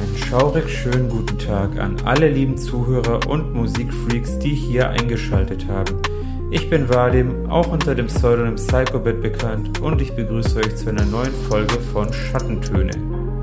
[0.00, 6.00] Einen schaurig schönen guten Tag an alle lieben Zuhörer und Musikfreaks, die hier eingeschaltet haben.
[6.50, 11.04] Ich bin Vadim, auch unter dem Pseudonym Psychobit bekannt und ich begrüße euch zu einer
[11.04, 12.92] neuen Folge von Schattentöne,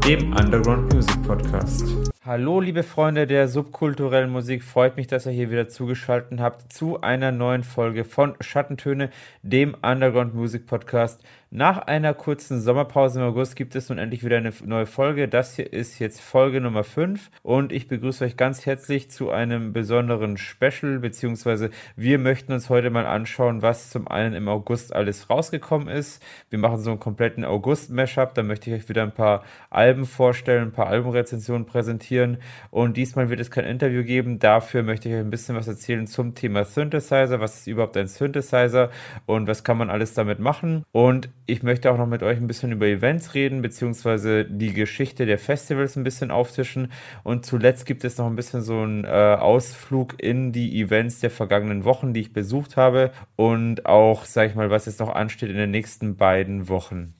[0.08, 1.86] dem Underground Music Podcast.
[2.26, 4.64] Hallo, liebe Freunde der subkulturellen Musik.
[4.64, 9.12] Freut mich, dass ihr hier wieder zugeschaltet habt zu einer neuen Folge von Schattentöne,
[9.44, 11.24] dem Underground Music Podcast.
[11.50, 15.30] Nach einer kurzen Sommerpause im August gibt es nun endlich wieder eine neue Folge.
[15.30, 19.72] Das hier ist jetzt Folge Nummer 5 und ich begrüße euch ganz herzlich zu einem
[19.72, 25.30] besonderen Special, beziehungsweise wir möchten uns heute mal anschauen, was zum einen im August alles
[25.30, 26.22] rausgekommen ist.
[26.50, 30.64] Wir machen so einen kompletten August-Mashup, da möchte ich euch wieder ein paar Alben vorstellen,
[30.64, 32.40] ein paar Albumrezensionen präsentieren
[32.72, 34.40] und diesmal wird es kein Interview geben.
[34.40, 37.40] Dafür möchte ich euch ein bisschen was erzählen zum Thema Synthesizer.
[37.40, 38.90] Was ist überhaupt ein Synthesizer
[39.26, 40.84] und was kann man alles damit machen?
[40.92, 45.26] Und ich möchte auch noch mit euch ein bisschen über Events reden, beziehungsweise die Geschichte
[45.26, 46.92] der Festivals ein bisschen auftischen.
[47.24, 51.32] Und zuletzt gibt es noch ein bisschen so einen äh, Ausflug in die Events der
[51.32, 53.12] vergangenen Wochen, die ich besucht habe.
[53.36, 57.17] Und auch, sag ich mal, was jetzt noch ansteht in den nächsten beiden Wochen.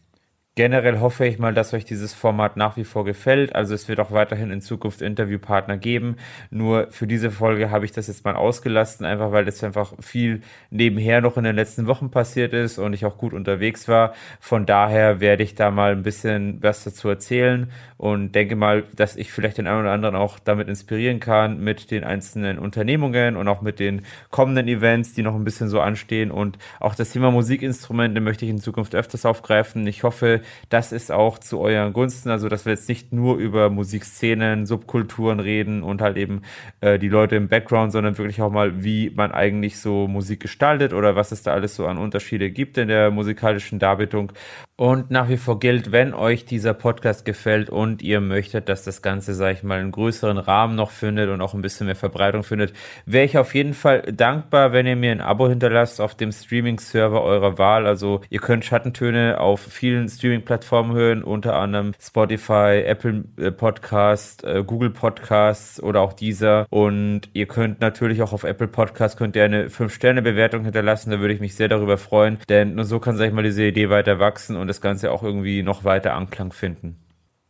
[0.58, 3.56] Generell hoffe ich mal, dass euch dieses Format nach wie vor gefällt.
[3.56, 6.16] Also es wird auch weiterhin in Zukunft Interviewpartner geben.
[6.50, 10.42] Nur für diese Folge habe ich das jetzt mal ausgelassen, einfach weil das einfach viel
[10.72, 14.16] nebenher noch in den letzten Wochen passiert ist und ich auch gut unterwegs war.
[14.40, 19.16] Von daher werde ich da mal ein bisschen was dazu erzählen und denke mal, dass
[19.16, 23.48] ich vielleicht den einen oder anderen auch damit inspirieren kann mit den einzelnen Unternehmungen und
[23.48, 26.32] auch mit den kommenden Events, die noch ein bisschen so anstehen.
[26.32, 29.86] Und auch das Thema Musikinstrumente möchte ich in Zukunft öfters aufgreifen.
[29.86, 33.70] Ich hoffe, das ist auch zu euren Gunsten, also dass wir jetzt nicht nur über
[33.70, 36.42] Musikszenen, Subkulturen reden und halt eben
[36.82, 40.94] äh, die Leute im Background, sondern wirklich auch mal, wie man eigentlich so Musik gestaltet
[40.94, 44.32] oder was es da alles so an Unterschiede gibt in der musikalischen Darbietung.
[44.80, 49.02] Und nach wie vor gilt, wenn euch dieser Podcast gefällt und ihr möchtet, dass das
[49.02, 52.44] Ganze, sage ich mal, einen größeren Rahmen noch findet und auch ein bisschen mehr Verbreitung
[52.44, 52.74] findet,
[53.08, 57.24] wäre ich auf jeden Fall dankbar, wenn ihr mir ein Abo hinterlasst auf dem Streaming-Server
[57.24, 57.88] eurer Wahl.
[57.88, 64.64] Also ihr könnt Schattentöne auf vielen Streaming-Plattformen hören, unter anderem Spotify, Apple äh, Podcast, äh,
[64.64, 66.68] Google Podcasts oder auch dieser.
[66.70, 71.10] Und ihr könnt natürlich auch auf Apple Podcast könnt ihr eine 5-Sterne-Bewertung hinterlassen.
[71.10, 73.64] Da würde ich mich sehr darüber freuen, denn nur so kann, sag ich mal, diese
[73.64, 76.98] Idee weiter wachsen und und das Ganze auch irgendwie noch weiter Anklang finden.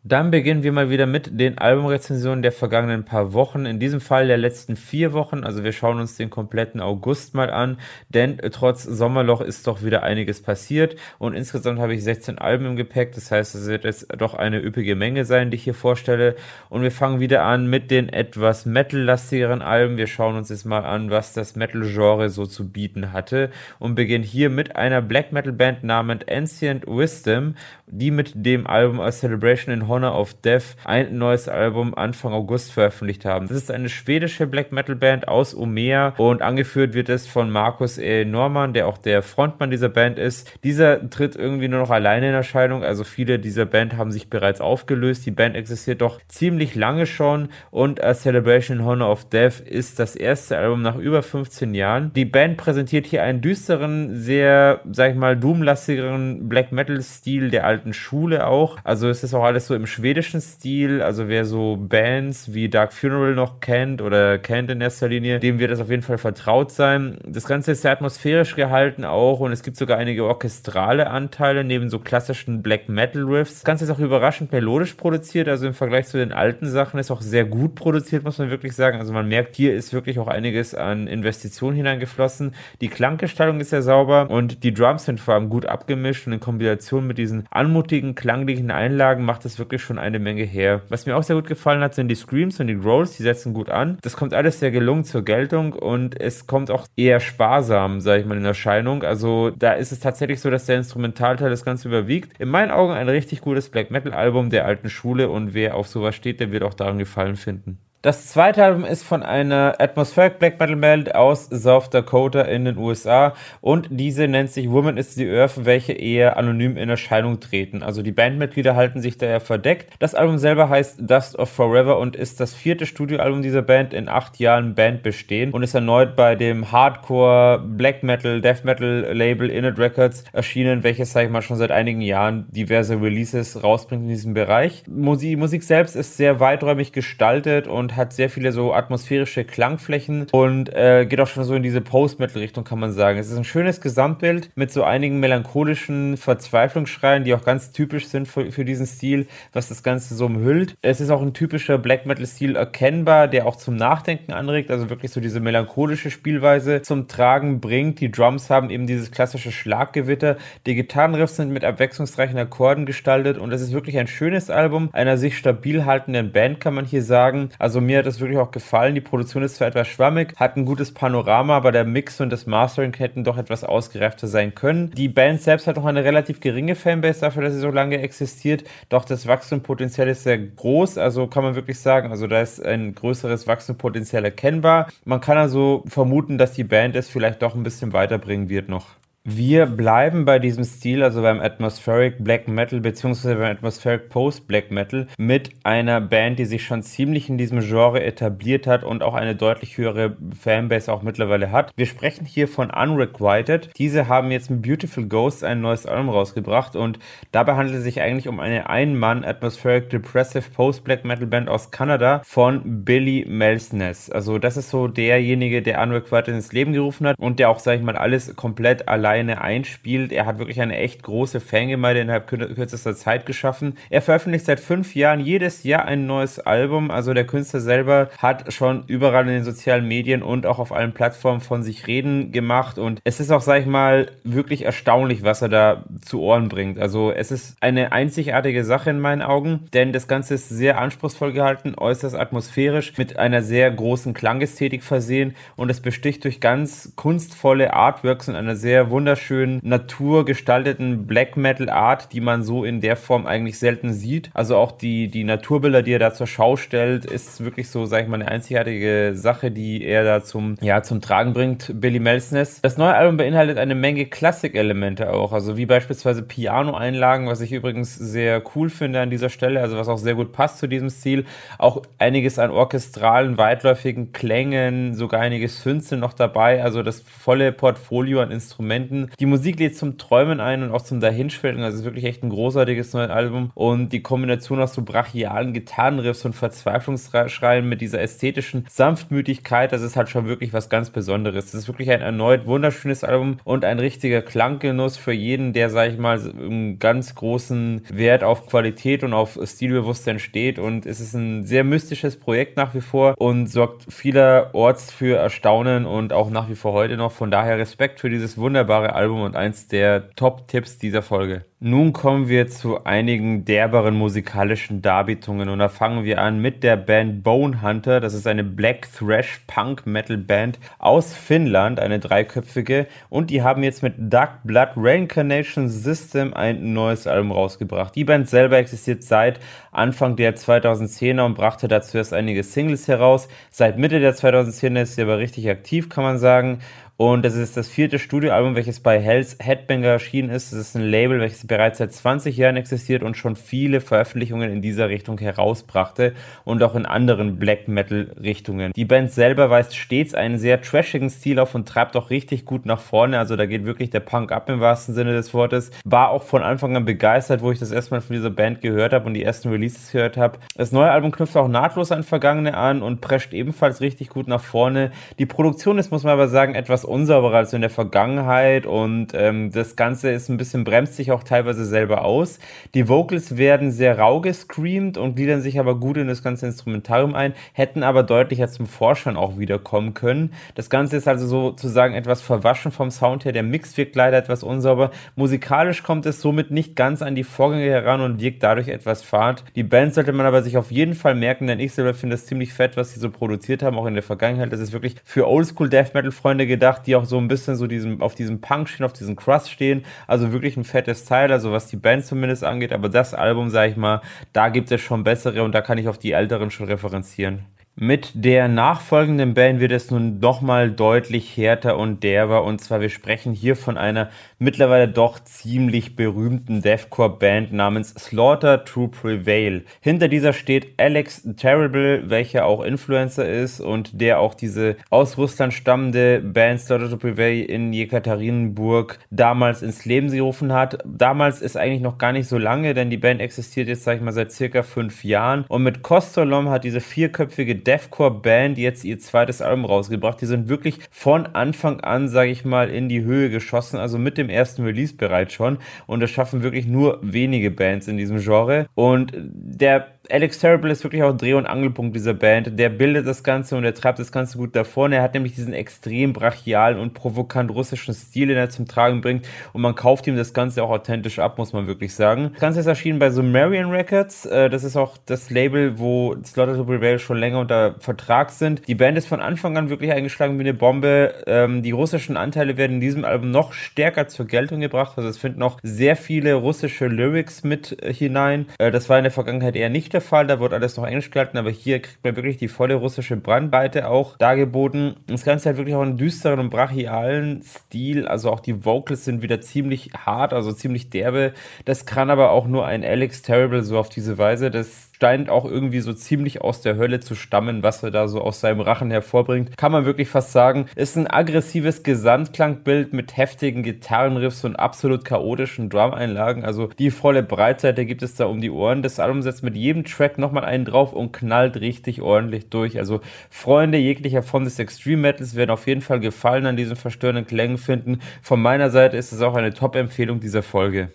[0.07, 3.66] Dann beginnen wir mal wieder mit den Albumrezensionen der vergangenen paar Wochen.
[3.66, 5.44] In diesem Fall der letzten vier Wochen.
[5.44, 10.03] Also wir schauen uns den kompletten August mal an, denn trotz Sommerloch ist doch wieder
[10.03, 13.16] einiges passiert und insgesamt habe ich 16 Alben im Gepäck.
[13.16, 16.38] Das heißt, es wird jetzt doch eine üppige Menge sein, die ich hier vorstelle.
[16.69, 19.97] Und wir fangen wieder an mit den etwas metal-lastigeren Alben.
[19.97, 24.23] Wir schauen uns jetzt mal an, was das Metal-Genre so zu bieten hatte und beginnen
[24.23, 27.56] hier mit einer Black Metal Band namens Ancient Wisdom,
[27.88, 32.74] die mit dem Album A Celebration in Honor of Death ein neues Album Anfang August
[32.74, 33.48] veröffentlicht haben.
[33.48, 37.97] Das ist eine schwedische Black Metal Band aus Umea und angeführt wird es von Markus
[37.97, 38.26] E.
[38.26, 40.52] Norman, der auch der Frontmann dieser Band ist.
[40.64, 44.59] Dieser tritt irgendwie nur noch alleine in Erscheinung, also viele dieser Band haben sich bereits
[44.59, 45.26] aufgelöst.
[45.26, 50.00] Die Band existiert doch ziemlich lange schon und A Celebration in Honor of Death ist
[50.00, 52.12] das erste Album nach über 15 Jahren.
[52.14, 57.66] Die Band präsentiert hier einen düsteren, sehr, sag ich mal, doomlastigeren Black Metal Stil der
[57.78, 58.78] alten Schule auch.
[58.84, 61.02] Also es ist auch alles so im schwedischen Stil.
[61.02, 65.60] Also wer so Bands wie Dark Funeral noch kennt oder kennt in erster Linie, dem
[65.60, 67.20] wird das auf jeden Fall vertraut sein.
[67.26, 71.90] Das Ganze ist sehr atmosphärisch gehalten auch und es gibt sogar einige orchestrale Anteile neben
[71.90, 73.56] so klassischen Black Metal Riffs.
[73.56, 77.12] Das Ganze ist auch überraschend melodisch produziert, also im Vergleich zu den alten Sachen ist
[77.12, 79.00] auch sehr gut produziert, muss man wirklich sagen.
[79.00, 82.56] Also man merkt, hier ist wirklich auch einiges an Investitionen hineingeflossen.
[82.82, 86.40] Die Klanggestaltung ist sehr sauber und die Drums sind vor allem gut abgemischt und in
[86.40, 90.81] Kombination mit diesen anmutigen, klanglichen Einlagen macht es wirklich schon eine Menge her.
[90.88, 93.53] Was mir auch sehr gut gefallen hat, sind die Screams und die Growls, die setzen
[93.53, 93.97] gut an.
[94.01, 98.25] Das kommt alles sehr gelungen zur Geltung und es kommt auch eher sparsam, sage ich
[98.25, 99.03] mal, in Erscheinung.
[99.03, 102.39] Also da ist es tatsächlich so, dass der Instrumentalteil das Ganze überwiegt.
[102.39, 105.88] In meinen Augen ein richtig gutes Black Metal Album der alten Schule und wer auf
[105.88, 107.79] sowas steht, der wird auch daran gefallen finden.
[108.03, 112.78] Das zweite Album ist von einer Atmospheric Black Metal Band aus South Dakota in den
[112.78, 117.82] USA und diese nennt sich Woman is the Earth, welche eher anonym in Erscheinung treten.
[117.82, 119.91] Also die Bandmitglieder halten sich daher verdeckt.
[119.97, 124.09] Das Album selber heißt Dust of Forever und ist das vierte Studioalbum dieser Band in
[124.09, 129.79] acht Jahren Bandbestehen und ist erneut bei dem Hardcore Black Metal, Death Metal Label Init
[129.79, 134.35] Records erschienen, welches, sag ich mal, schon seit einigen Jahren diverse Releases rausbringt in diesem
[134.35, 134.84] Bereich.
[134.88, 140.28] Musik, Musik selbst ist sehr weiträumig gestaltet und und hat sehr viele so atmosphärische Klangflächen
[140.34, 143.17] und äh, geht auch schon so in diese Post-Metal-Richtung, kann man sagen.
[143.17, 148.28] Es ist ein schönes Gesamtbild mit so einigen melancholischen Verzweiflungsschreien, die auch ganz typisch sind
[148.28, 150.75] für, für diesen Stil, was das Ganze so umhüllt.
[150.81, 155.11] Es ist auch ein typischer Black Metal-Stil erkennbar, der auch zum Nachdenken anregt, also wirklich
[155.11, 158.01] so diese melancholische Spielweise zum Tragen bringt.
[158.01, 160.35] Die Drums haben eben dieses klassische Schlaggewitter.
[160.66, 165.17] Die Gitarrenriffs sind mit abwechslungsreichen Akkorden gestaltet und es ist wirklich ein schönes Album einer
[165.17, 167.49] sich stabil haltenden Band, kann man hier sagen.
[167.57, 168.96] Also mir hat das wirklich auch gefallen.
[168.96, 172.46] Die Produktion ist zwar etwas schwammig, hat ein gutes Panorama, aber der Mix und das
[172.46, 174.91] Mastering hätten doch etwas ausgereifter sein können.
[174.91, 178.64] Die Band selbst hat noch eine relativ geringe Fanbase dafür, dass sie so lange existiert,
[178.90, 182.96] doch das Wachstumspotenzial ist sehr groß, also kann man wirklich sagen, also da ist ein
[182.96, 184.88] größeres Wachstumspotenzial erkennbar.
[185.06, 188.88] Man kann also vermuten, dass die Band es vielleicht doch ein bisschen weiterbringen wird noch.
[189.29, 194.72] Wir bleiben bei diesem Stil, also beim Atmospheric Black Metal beziehungsweise beim Atmospheric Post Black
[194.72, 199.16] Metal mit einer Band, die sich schon ziemlich in diesem Genre etabliert hat und auch
[199.16, 201.74] eine deutlich höhere Fanbase auch mittlerweile hat.
[201.76, 203.72] Wir sprechen hier von Unrequited.
[203.78, 206.97] Diese haben jetzt mit Beautiful Ghosts ein neues Album rausgebracht und
[207.34, 211.72] dabei handelt es sich eigentlich um eine Ein-Mann Atmospheric Depressive Post Black Metal Band aus
[211.72, 214.09] Kanada von Billy Melsness.
[214.09, 217.76] Also das ist so derjenige, der Unrequited ins Leben gerufen hat und der auch, sag
[217.76, 220.11] ich mal, alles komplett allein alleine einspielt.
[220.11, 223.78] Er hat wirklich eine echt große Fangemeinde innerhalb kürzester Zeit geschaffen.
[223.90, 226.91] Er veröffentlicht seit fünf Jahren jedes Jahr ein neues Album.
[226.91, 230.93] Also der Künstler selber hat schon überall in den sozialen Medien und auch auf allen
[230.93, 232.78] Plattformen von sich reden gemacht.
[232.78, 236.79] Und es ist auch, sag ich mal, wirklich erstaunlich, was er da zu Ohren bringt.
[236.79, 241.34] Also es ist eine einzigartige Sache in meinen Augen, denn das Ganze ist sehr anspruchsvoll
[241.34, 247.73] gehalten, äußerst atmosphärisch, mit einer sehr großen Klangästhetik versehen und es besticht durch ganz kunstvolle
[247.73, 252.98] Artworks und einer sehr wunderbaren wunderschön naturgestalteten Black Metal Art, die man so in der
[252.98, 254.30] Form eigentlich selten sieht.
[254.34, 258.04] Also auch die, die Naturbilder, die er da zur Schau stellt, ist wirklich so, sag
[258.04, 262.62] ich mal, eine einzigartige Sache, die er da zum, ja, zum Tragen bringt, Billy Melsness.
[262.62, 267.96] Das neue Album beinhaltet eine Menge Klassik-Elemente auch, also wie beispielsweise Piano-Einlagen, was ich übrigens
[267.96, 271.24] sehr cool finde an dieser Stelle, also was auch sehr gut passt zu diesem Stil.
[271.60, 278.18] Auch einiges an orchestralen, weitläufigen Klängen, sogar einige Synths noch dabei, also das volle Portfolio
[278.22, 279.12] an Instrumenten finden.
[279.19, 281.63] Die Musik lädt zum Träumen ein und auch zum Dahinschwelgen.
[281.63, 283.51] Also es ist wirklich echt ein großartiges neues Album.
[283.55, 289.95] Und die Kombination aus so brachialen Gitarrenriffs und Verzweiflungsschreien mit dieser ästhetischen Sanftmütigkeit, das ist
[289.95, 291.51] halt schon wirklich was ganz Besonderes.
[291.51, 295.91] Das ist wirklich ein erneut wunderschönes Album und ein richtiger Klanggenuss für jeden, der, sag
[295.91, 300.60] ich mal, einen ganz großen Wert auf Qualität und auf Stilbewusstsein steht.
[300.60, 305.86] Und es ist ein sehr mystisches Projekt nach wie vor und sorgt vielerorts für Erstaunen
[305.86, 307.12] und auch nach wie vor heute noch.
[307.12, 311.46] Von daher Respekt für dieses wunderbare wunderbare Album und eins der Top-Tipps dieser Folge.
[311.60, 316.77] Nun kommen wir zu einigen derberen musikalischen Darbietungen und da fangen wir an mit der
[316.77, 318.00] Band Bone Hunter.
[318.00, 323.63] Das ist eine Black Thrash Punk Metal Band aus Finnland, eine dreiköpfige und die haben
[323.63, 327.96] jetzt mit Dark Blood Reincarnation System ein neues Album rausgebracht.
[327.96, 329.39] Die Band selber existiert seit
[329.72, 333.27] Anfang der 2010er und brachte dazu erst einige Singles heraus.
[333.50, 336.60] Seit Mitte der 2010er ist sie aber richtig aktiv, kann man sagen.
[337.00, 340.51] Und das ist das vierte Studioalbum, welches bei Hells Headbanger erschienen ist.
[340.51, 344.63] Das ist ein Label, welches bereits seit 20 Jahren existiert und schon viele Veröffentlichungen in
[344.63, 346.13] dieser Richtung herausbrachte
[346.44, 348.72] und auch in anderen Black Metal Richtungen.
[348.75, 352.65] Die Band selber weist stets einen sehr trashigen Stil auf und treibt auch richtig gut
[352.65, 353.20] nach vorne.
[353.20, 355.70] Also da geht wirklich der Punk ab im wahrsten Sinne des Wortes.
[355.86, 359.05] War auch von Anfang an begeistert, wo ich das erstmal von dieser Band gehört habe
[359.05, 360.39] und die ersten Releases gehört habe.
[360.55, 364.42] Das neue Album knüpft auch nahtlos an vergangene an und prescht ebenfalls richtig gut nach
[364.42, 364.89] vorne.
[365.20, 369.51] Die Produktion ist, muss man aber sagen, etwas unsauberer als in der Vergangenheit und ähm,
[369.51, 372.39] das Ganze ist ein bisschen, bremst sich auch teilweise selber aus.
[372.74, 377.15] Die Vocals werden sehr rau gescreamt und gliedern sich aber gut in das ganze Instrumentarium
[377.15, 380.34] ein, hätten aber deutlicher zum Vorschein auch wiederkommen können.
[380.56, 383.32] Das Ganze ist also sozusagen etwas verwaschen vom Sound her.
[383.32, 384.91] Der Mix wirkt leider etwas unsauber.
[385.15, 389.44] Musikalisch kommt es somit nicht ganz an die Vorgänge heran und wirkt dadurch etwas fad.
[389.56, 392.25] Die Band sollte man aber sich auf jeden Fall merken, denn ich selber finde es
[392.25, 394.51] ziemlich fett, was sie so produziert haben, auch in der Vergangenheit.
[394.51, 397.67] Das ist wirklich für Oldschool Death Metal Freunde gedacht die auch so ein bisschen so
[397.67, 399.84] diesem, auf diesem Punk stehen, auf diesem Crust stehen.
[400.07, 402.74] Also wirklich ein fettes Teil, also was die Band zumindest angeht.
[402.74, 404.01] Aber das Album, sag ich mal,
[404.34, 407.46] da gibt es schon bessere und da kann ich auf die älteren schon referenzieren.
[407.79, 412.43] Mit der nachfolgenden Band wird es nun nochmal deutlich härter und derber.
[412.43, 418.88] Und zwar, wir sprechen hier von einer mittlerweile doch ziemlich berühmten Deathcore-Band namens Slaughter to
[418.88, 419.63] Prevail.
[419.79, 425.53] Hinter dieser steht Alex Terrible, welcher auch Influencer ist und der auch diese aus Russland
[425.53, 430.79] stammende Band Slaughter to Prevail in Jekaterinburg damals ins Leben gerufen hat.
[430.84, 434.01] Damals ist eigentlich noch gar nicht so lange, denn die Band existiert jetzt, sag ich
[434.01, 435.46] mal, seit circa fünf Jahren.
[435.48, 440.20] Und mit Kostolom hat diese vierköpfige Deathcore-Band jetzt ihr zweites Album rausgebracht.
[440.22, 444.18] Die sind wirklich von Anfang an, sage ich mal, in die Höhe geschossen, also mit
[444.18, 445.58] dem ersten Release bereits schon.
[445.86, 448.68] Und das schaffen wirklich nur wenige Bands in diesem Genre.
[448.74, 452.58] Und der Alex Terrible ist wirklich auch Dreh- und Angelpunkt dieser Band.
[452.58, 454.90] Der bildet das Ganze und er treibt das Ganze gut davor.
[454.90, 459.28] er hat nämlich diesen extrem brachialen und provokant russischen Stil, den er zum Tragen bringt.
[459.52, 462.30] Und man kauft ihm das Ganze auch authentisch ab, muss man wirklich sagen.
[462.34, 464.26] Das Ganze ist erschienen bei Sumerian Records.
[464.26, 468.66] Äh, das ist auch das Label, wo Slaughter to Prevail schon länger unter Vertrag sind.
[468.68, 471.16] Die Band ist von Anfang an wirklich eingeschlagen wie eine Bombe.
[471.28, 474.94] Ähm, die russischen Anteile werden in diesem Album noch stärker zur Geltung gebracht.
[474.96, 478.46] Also es finden noch sehr viele russische Lyrics mit äh, hinein.
[478.58, 481.10] Äh, das war in der Vergangenheit eher nicht der Fall, da wird alles noch Englisch
[481.10, 484.96] gehalten, aber hier kriegt man wirklich die volle russische Brandweite auch dargeboten.
[485.08, 489.24] Das Ganze hat wirklich auch einen düsteren und brachialen Stil, also auch die Vocals sind
[489.24, 491.34] wieder ziemlich hart, also ziemlich derbe.
[491.66, 494.51] Das kann aber auch nur ein Alex Terrible so auf diese Weise.
[494.51, 498.22] Das scheint auch irgendwie so ziemlich aus der Hölle zu stammen, was er da so
[498.22, 499.56] aus seinem Rachen hervorbringt.
[499.58, 500.66] Kann man wirklich fast sagen.
[500.75, 506.44] Ist ein aggressives Gesamtklangbild mit heftigen Gitarrenriffs und absolut chaotischen Drum-Einlagen.
[506.44, 508.82] Also die volle Breitseite gibt es da um die Ohren.
[508.82, 512.77] Das Album setzt mit jedem Track nochmal einen drauf und knallt richtig ordentlich durch.
[512.77, 517.27] Also Freunde jeglicher Form des Extreme Metals werden auf jeden Fall Gefallen an diesen verstörenden
[517.27, 518.00] Klängen finden.
[518.22, 520.89] Von meiner Seite ist es auch eine Top-Empfehlung dieser Folge.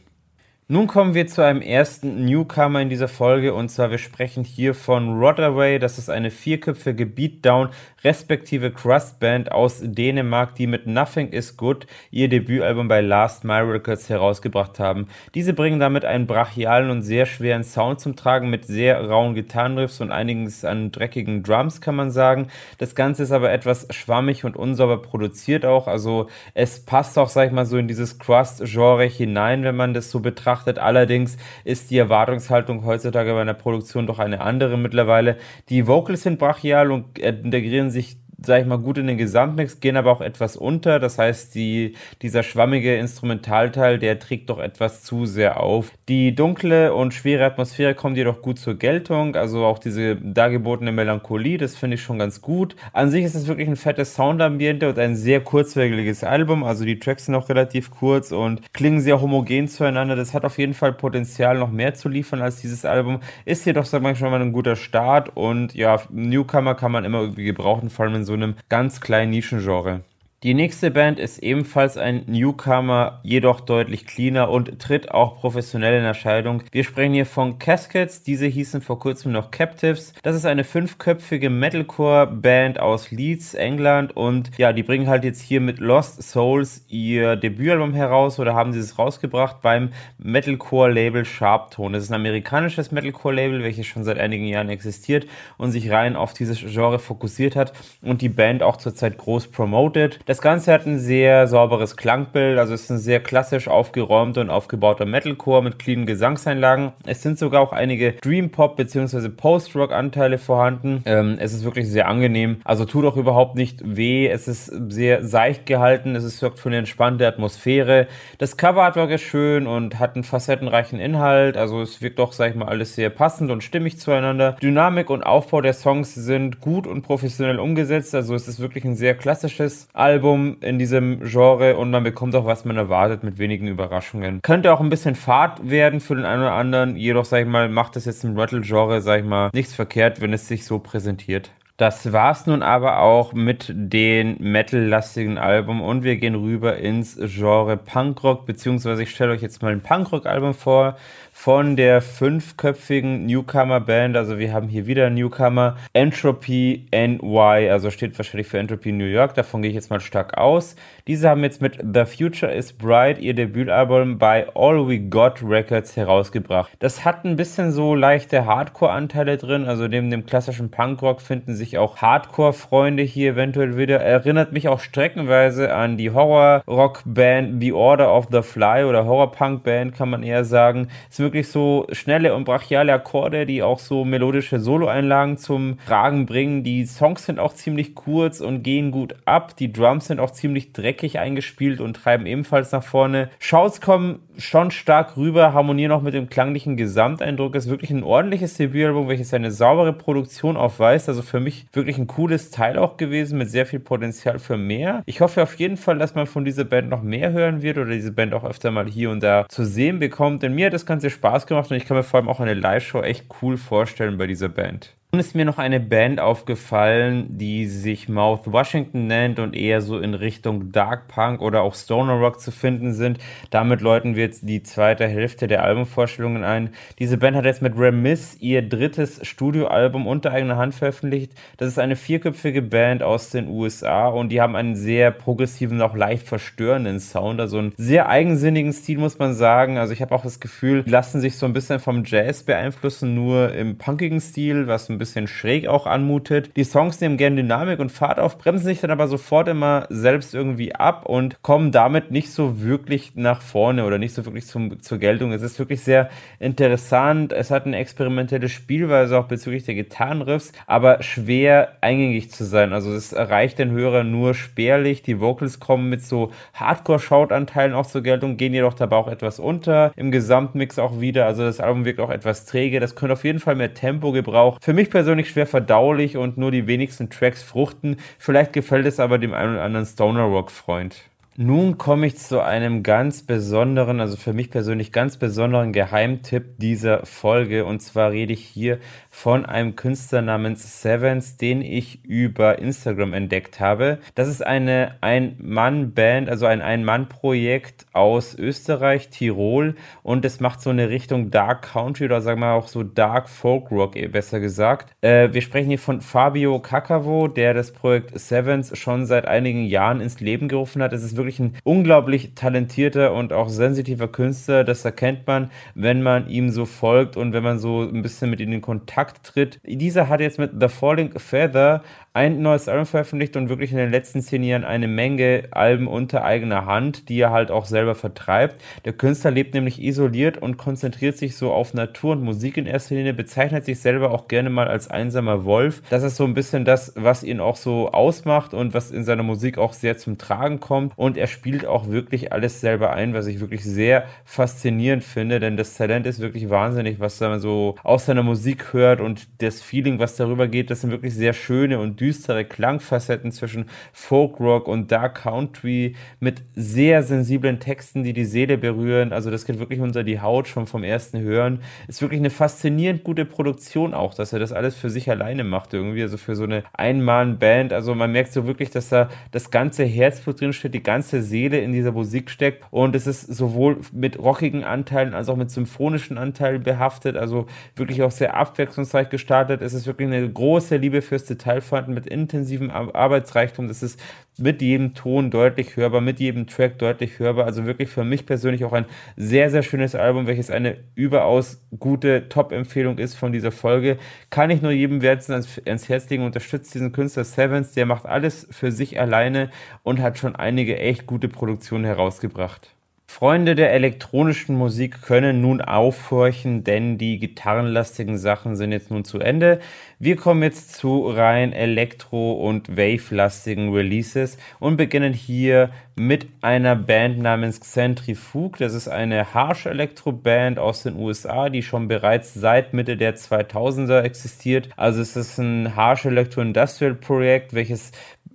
[0.68, 4.76] Nun kommen wir zu einem ersten Newcomer in dieser Folge und zwar wir sprechen hier
[4.76, 5.80] von Rodaway.
[5.80, 7.70] Das ist eine vierköpfige Beatdown
[8.04, 13.72] respektive Crust Band aus Dänemark, die mit Nothing is Good ihr Debütalbum bei Last Mile
[13.72, 15.08] Records herausgebracht haben.
[15.34, 20.00] Diese bringen damit einen brachialen und sehr schweren Sound zum Tragen mit sehr rauen Gitarrenriffs
[20.00, 22.46] und einiges an dreckigen Drums kann man sagen.
[22.78, 27.48] Das Ganze ist aber etwas schwammig und unsauber produziert auch, also es passt auch, sag
[27.48, 30.78] ich mal, so in dieses Crust-Genre hinein, wenn man das so betrachtet betrachtet.
[30.78, 35.36] Allerdings ist die Erwartungshaltung heutzutage bei einer Produktion doch eine andere mittlerweile.
[35.68, 39.96] Die Vocals sind brachial und integrieren sich sage ich mal, gut in den Gesamtmix, gehen
[39.96, 40.98] aber auch etwas unter.
[40.98, 45.92] Das heißt, die, dieser schwammige Instrumentalteil, der trägt doch etwas zu sehr auf.
[46.08, 49.36] Die dunkle und schwere Atmosphäre kommt jedoch gut zur Geltung.
[49.36, 52.76] Also auch diese dargebotene Melancholie, das finde ich schon ganz gut.
[52.92, 56.64] An sich ist es wirklich ein fettes Soundambiente und ein sehr kurzweiliges Album.
[56.64, 60.16] Also die Tracks sind auch relativ kurz und klingen sehr homogen zueinander.
[60.16, 63.20] Das hat auf jeden Fall Potenzial, noch mehr zu liefern als dieses Album.
[63.44, 67.20] Ist jedoch, sag ich schon mal, ein guter Start und ja, Newcomer kann man immer
[67.20, 70.02] irgendwie gebrauchen, vor allem in so einem ganz kleinen Nischengenre.
[70.42, 76.04] Die nächste Band ist ebenfalls ein Newcomer, jedoch deutlich cleaner und tritt auch professionell in
[76.04, 76.64] Erscheinung.
[76.72, 80.12] Wir sprechen hier von Cascades, diese hießen vor kurzem noch Captives.
[80.24, 85.60] Das ist eine fünfköpfige Metalcore-Band aus Leeds, England und ja, die bringen halt jetzt hier
[85.60, 91.96] mit Lost Souls ihr Debütalbum heraus oder haben sie es rausgebracht beim Metalcore-Label Sharptone.
[91.96, 95.24] Das ist ein amerikanisches Metalcore-Label, welches schon seit einigen Jahren existiert
[95.56, 100.18] und sich rein auf dieses Genre fokussiert hat und die Band auch zurzeit groß promotet.
[100.40, 105.04] Ganze hat ein sehr sauberes Klangbild, also es ist ein sehr klassisch aufgeräumter und aufgebauter
[105.04, 106.92] Metalcore mit cleanen Gesangseinlagen.
[107.04, 109.28] Es sind sogar auch einige Dream Pop bzw.
[109.28, 111.02] Post-Rock-Anteile vorhanden.
[111.06, 114.28] Ähm, es ist wirklich sehr angenehm, also tut auch überhaupt nicht weh.
[114.28, 118.06] Es ist sehr seicht gehalten, es sorgt für eine entspannte Atmosphäre.
[118.38, 122.56] Das Cover-Artwork ist schön und hat einen facettenreichen Inhalt, also es wirkt doch, sag ich
[122.56, 124.56] mal, alles sehr passend und stimmig zueinander.
[124.62, 128.94] Dynamik und Aufbau der Songs sind gut und professionell umgesetzt, also es ist wirklich ein
[128.94, 133.38] sehr klassisches Album Album in diesem Genre und man bekommt auch, was man erwartet, mit
[133.38, 134.40] wenigen Überraschungen.
[134.40, 137.68] Könnte auch ein bisschen Fahrt werden für den einen oder anderen, jedoch, sag ich mal,
[137.68, 141.50] macht das jetzt im Rattle-Genre, sag ich mal, nichts verkehrt, wenn es sich so präsentiert.
[141.76, 147.76] Das war's nun aber auch mit den Metal-lastigen Alben und wir gehen rüber ins Genre
[147.76, 150.96] Punkrock, beziehungsweise ich stelle euch jetzt mal ein Punkrock-Album vor
[151.42, 154.16] von der fünfköpfigen Newcomer-Band.
[154.16, 155.76] Also wir haben hier wieder Newcomer.
[155.92, 159.34] Entropy NY, also steht wahrscheinlich für Entropy New York.
[159.34, 160.76] Davon gehe ich jetzt mal stark aus.
[161.08, 165.96] Diese haben jetzt mit The Future is Bright ihr Debütalbum bei All We Got Records
[165.96, 166.70] herausgebracht.
[166.78, 169.64] Das hat ein bisschen so leichte Hardcore-Anteile drin.
[169.64, 174.00] Also neben dem klassischen Punkrock finden sich auch Hardcore-Freunde hier eventuell wieder.
[174.00, 180.08] Erinnert mich auch streckenweise an die Horror-Rock-Band The Order of the Fly oder Horror-Punk-Band kann
[180.08, 180.86] man eher sagen.
[181.10, 186.64] Wirklich so schnelle und brachiale Akkorde, die auch so melodische Solo-Einlagen zum Tragen bringen.
[186.64, 189.56] Die Songs sind auch ziemlich kurz und gehen gut ab.
[189.56, 193.30] Die Drums sind auch ziemlich dreckig eingespielt und treiben ebenfalls nach vorne.
[193.38, 197.54] Shouts kommen schon stark rüber, harmonieren auch mit dem klanglichen Gesamteindruck.
[197.54, 201.08] Es ist wirklich ein ordentliches Debütalbum, welches eine saubere Produktion aufweist.
[201.08, 205.02] Also für mich wirklich ein cooles Teil auch gewesen mit sehr viel Potenzial für mehr.
[205.06, 207.90] Ich hoffe auf jeden Fall, dass man von dieser Band noch mehr hören wird oder
[207.90, 210.42] diese Band auch öfter mal hier und da zu sehen bekommt.
[210.42, 212.54] Denn mir hat das Ganze Spaß gemacht und ich kann mir vor allem auch eine
[212.54, 214.96] Live-Show echt cool vorstellen bei dieser Band.
[215.14, 219.98] Und ist mir noch eine Band aufgefallen, die sich Mouth Washington nennt und eher so
[219.98, 223.18] in Richtung Dark Punk oder auch Stoner Rock zu finden sind.
[223.50, 226.70] Damit läuten wir jetzt die zweite Hälfte der Albumvorstellungen ein.
[226.98, 231.32] Diese Band hat jetzt mit Remiss ihr drittes Studioalbum unter eigener Hand veröffentlicht.
[231.58, 235.94] Das ist eine vierköpfige Band aus den USA und die haben einen sehr progressiven, auch
[235.94, 237.38] leicht verstörenden Sound.
[237.38, 239.76] Also einen sehr eigensinnigen Stil, muss man sagen.
[239.76, 243.14] Also ich habe auch das Gefühl, die lassen sich so ein bisschen vom Jazz beeinflussen,
[243.14, 246.50] nur im punkigen Stil, was ein bisschen schräg auch anmutet.
[246.56, 250.34] Die Songs nehmen gerne Dynamik und Fahrt auf, bremsen sich dann aber sofort immer selbst
[250.34, 254.80] irgendwie ab und kommen damit nicht so wirklich nach vorne oder nicht so wirklich zum,
[254.80, 255.32] zur Geltung.
[255.32, 257.32] Es ist wirklich sehr interessant.
[257.32, 262.72] Es hat eine experimentelle Spielweise auch bezüglich der Gitarrenriffs, aber schwer eingängig zu sein.
[262.72, 265.02] Also es erreicht den Hörer nur spärlich.
[265.02, 269.92] Die Vocals kommen mit so Hardcore-Shout-Anteilen auch zur Geltung, gehen jedoch dabei auch etwas unter.
[269.96, 271.26] Im Gesamtmix auch wieder.
[271.26, 272.80] Also das Album wirkt auch etwas träge.
[272.80, 274.58] Das könnte auf jeden Fall mehr Tempo gebrauchen.
[274.60, 277.96] Für mich persönlich schwer verdaulich und nur die wenigsten Tracks fruchten.
[278.18, 281.02] Vielleicht gefällt es aber dem einen oder anderen Stoner Rock Freund.
[281.34, 287.06] Nun komme ich zu einem ganz besonderen, also für mich persönlich ganz besonderen Geheimtipp dieser
[287.06, 287.64] Folge.
[287.64, 288.78] Und zwar rede ich hier
[289.14, 293.98] von einem Künstler namens Sevens, den ich über Instagram entdeckt habe.
[294.14, 299.76] Das ist eine Ein-Mann-Band, also ein Ein-Mann-Projekt aus Österreich, Tirol.
[300.02, 303.70] Und es macht so eine Richtung Dark Country oder sagen wir auch so Dark Folk
[303.70, 304.94] Rock, besser gesagt.
[305.02, 310.00] Äh, wir sprechen hier von Fabio Kakavo, der das Projekt Sevens schon seit einigen Jahren
[310.00, 310.94] ins Leben gerufen hat.
[310.94, 314.64] Es ist wirklich ein unglaublich talentierter und auch sensitiver Künstler.
[314.64, 318.40] Das erkennt man, wenn man ihm so folgt und wenn man so ein bisschen mit
[318.40, 319.60] ihm in Kontakt tritt.
[319.64, 321.82] Dieser hat jetzt mit The Falling Feather
[322.14, 326.24] ein neues Album veröffentlicht und wirklich in den letzten zehn Jahren eine Menge Alben unter
[326.24, 328.62] eigener Hand, die er halt auch selber vertreibt.
[328.84, 332.96] Der Künstler lebt nämlich isoliert und konzentriert sich so auf Natur und Musik in erster
[332.96, 335.82] Linie, bezeichnet sich selber auch gerne mal als einsamer Wolf.
[335.88, 339.22] Das ist so ein bisschen das, was ihn auch so ausmacht und was in seiner
[339.22, 340.92] Musik auch sehr zum Tragen kommt.
[340.96, 345.56] Und er spielt auch wirklich alles selber ein, was ich wirklich sehr faszinierend finde, denn
[345.56, 349.98] das Talent ist wirklich wahnsinnig, was man so aus seiner Musik hört und das Feeling,
[349.98, 354.90] was darüber geht, das sind wirklich sehr schöne und düstere Klangfacetten zwischen Folk Rock und
[354.90, 359.12] Dark Country mit sehr sensiblen Texten, die die Seele berühren.
[359.12, 361.60] Also das geht wirklich unter die Haut schon vom ersten Hören.
[361.86, 365.72] Ist wirklich eine faszinierend gute Produktion auch, dass er das alles für sich alleine macht
[365.74, 367.72] irgendwie, also für so eine Einmann-Band.
[367.72, 371.60] Also man merkt so wirklich, dass da das ganze Herzblut drin steht, die ganze Seele
[371.60, 376.18] in dieser Musik steckt und es ist sowohl mit rockigen Anteilen als auch mit symphonischen
[376.18, 379.62] Anteilen behaftet, also wirklich auch sehr abwechslungsreich gestartet.
[379.62, 381.60] Es ist wirklich eine große Liebe fürs Detail
[381.92, 383.68] vorhanden mit intensivem Arbeitsreichtum.
[383.68, 384.00] Das ist
[384.38, 387.44] mit jedem Ton deutlich hörbar, mit jedem Track deutlich hörbar.
[387.46, 392.28] Also wirklich für mich persönlich auch ein sehr, sehr schönes Album, welches eine überaus gute
[392.28, 393.98] Top-Empfehlung ist von dieser Folge.
[394.30, 396.24] Kann ich nur jedem Werten ans, ans Herz legen.
[396.24, 397.72] Unterstützt diesen Künstler Sevens.
[397.72, 399.50] Der macht alles für sich alleine
[399.82, 402.74] und hat schon einige echt gute Produktionen herausgebracht.
[403.06, 409.20] Freunde der elektronischen Musik können nun aufhorchen, denn die gitarrenlastigen Sachen sind jetzt nun zu
[409.20, 409.60] Ende.
[409.98, 417.18] Wir kommen jetzt zu rein elektro- und wave-lastigen Releases und beginnen hier mit einer Band
[417.18, 418.58] namens Centrifuge.
[418.58, 424.00] Das ist eine Harsh Elektro-Band aus den USA, die schon bereits seit Mitte der 2000er
[424.00, 424.70] existiert.
[424.76, 427.92] Also es ist ein Harsh Electro-Industrial-Projekt, welches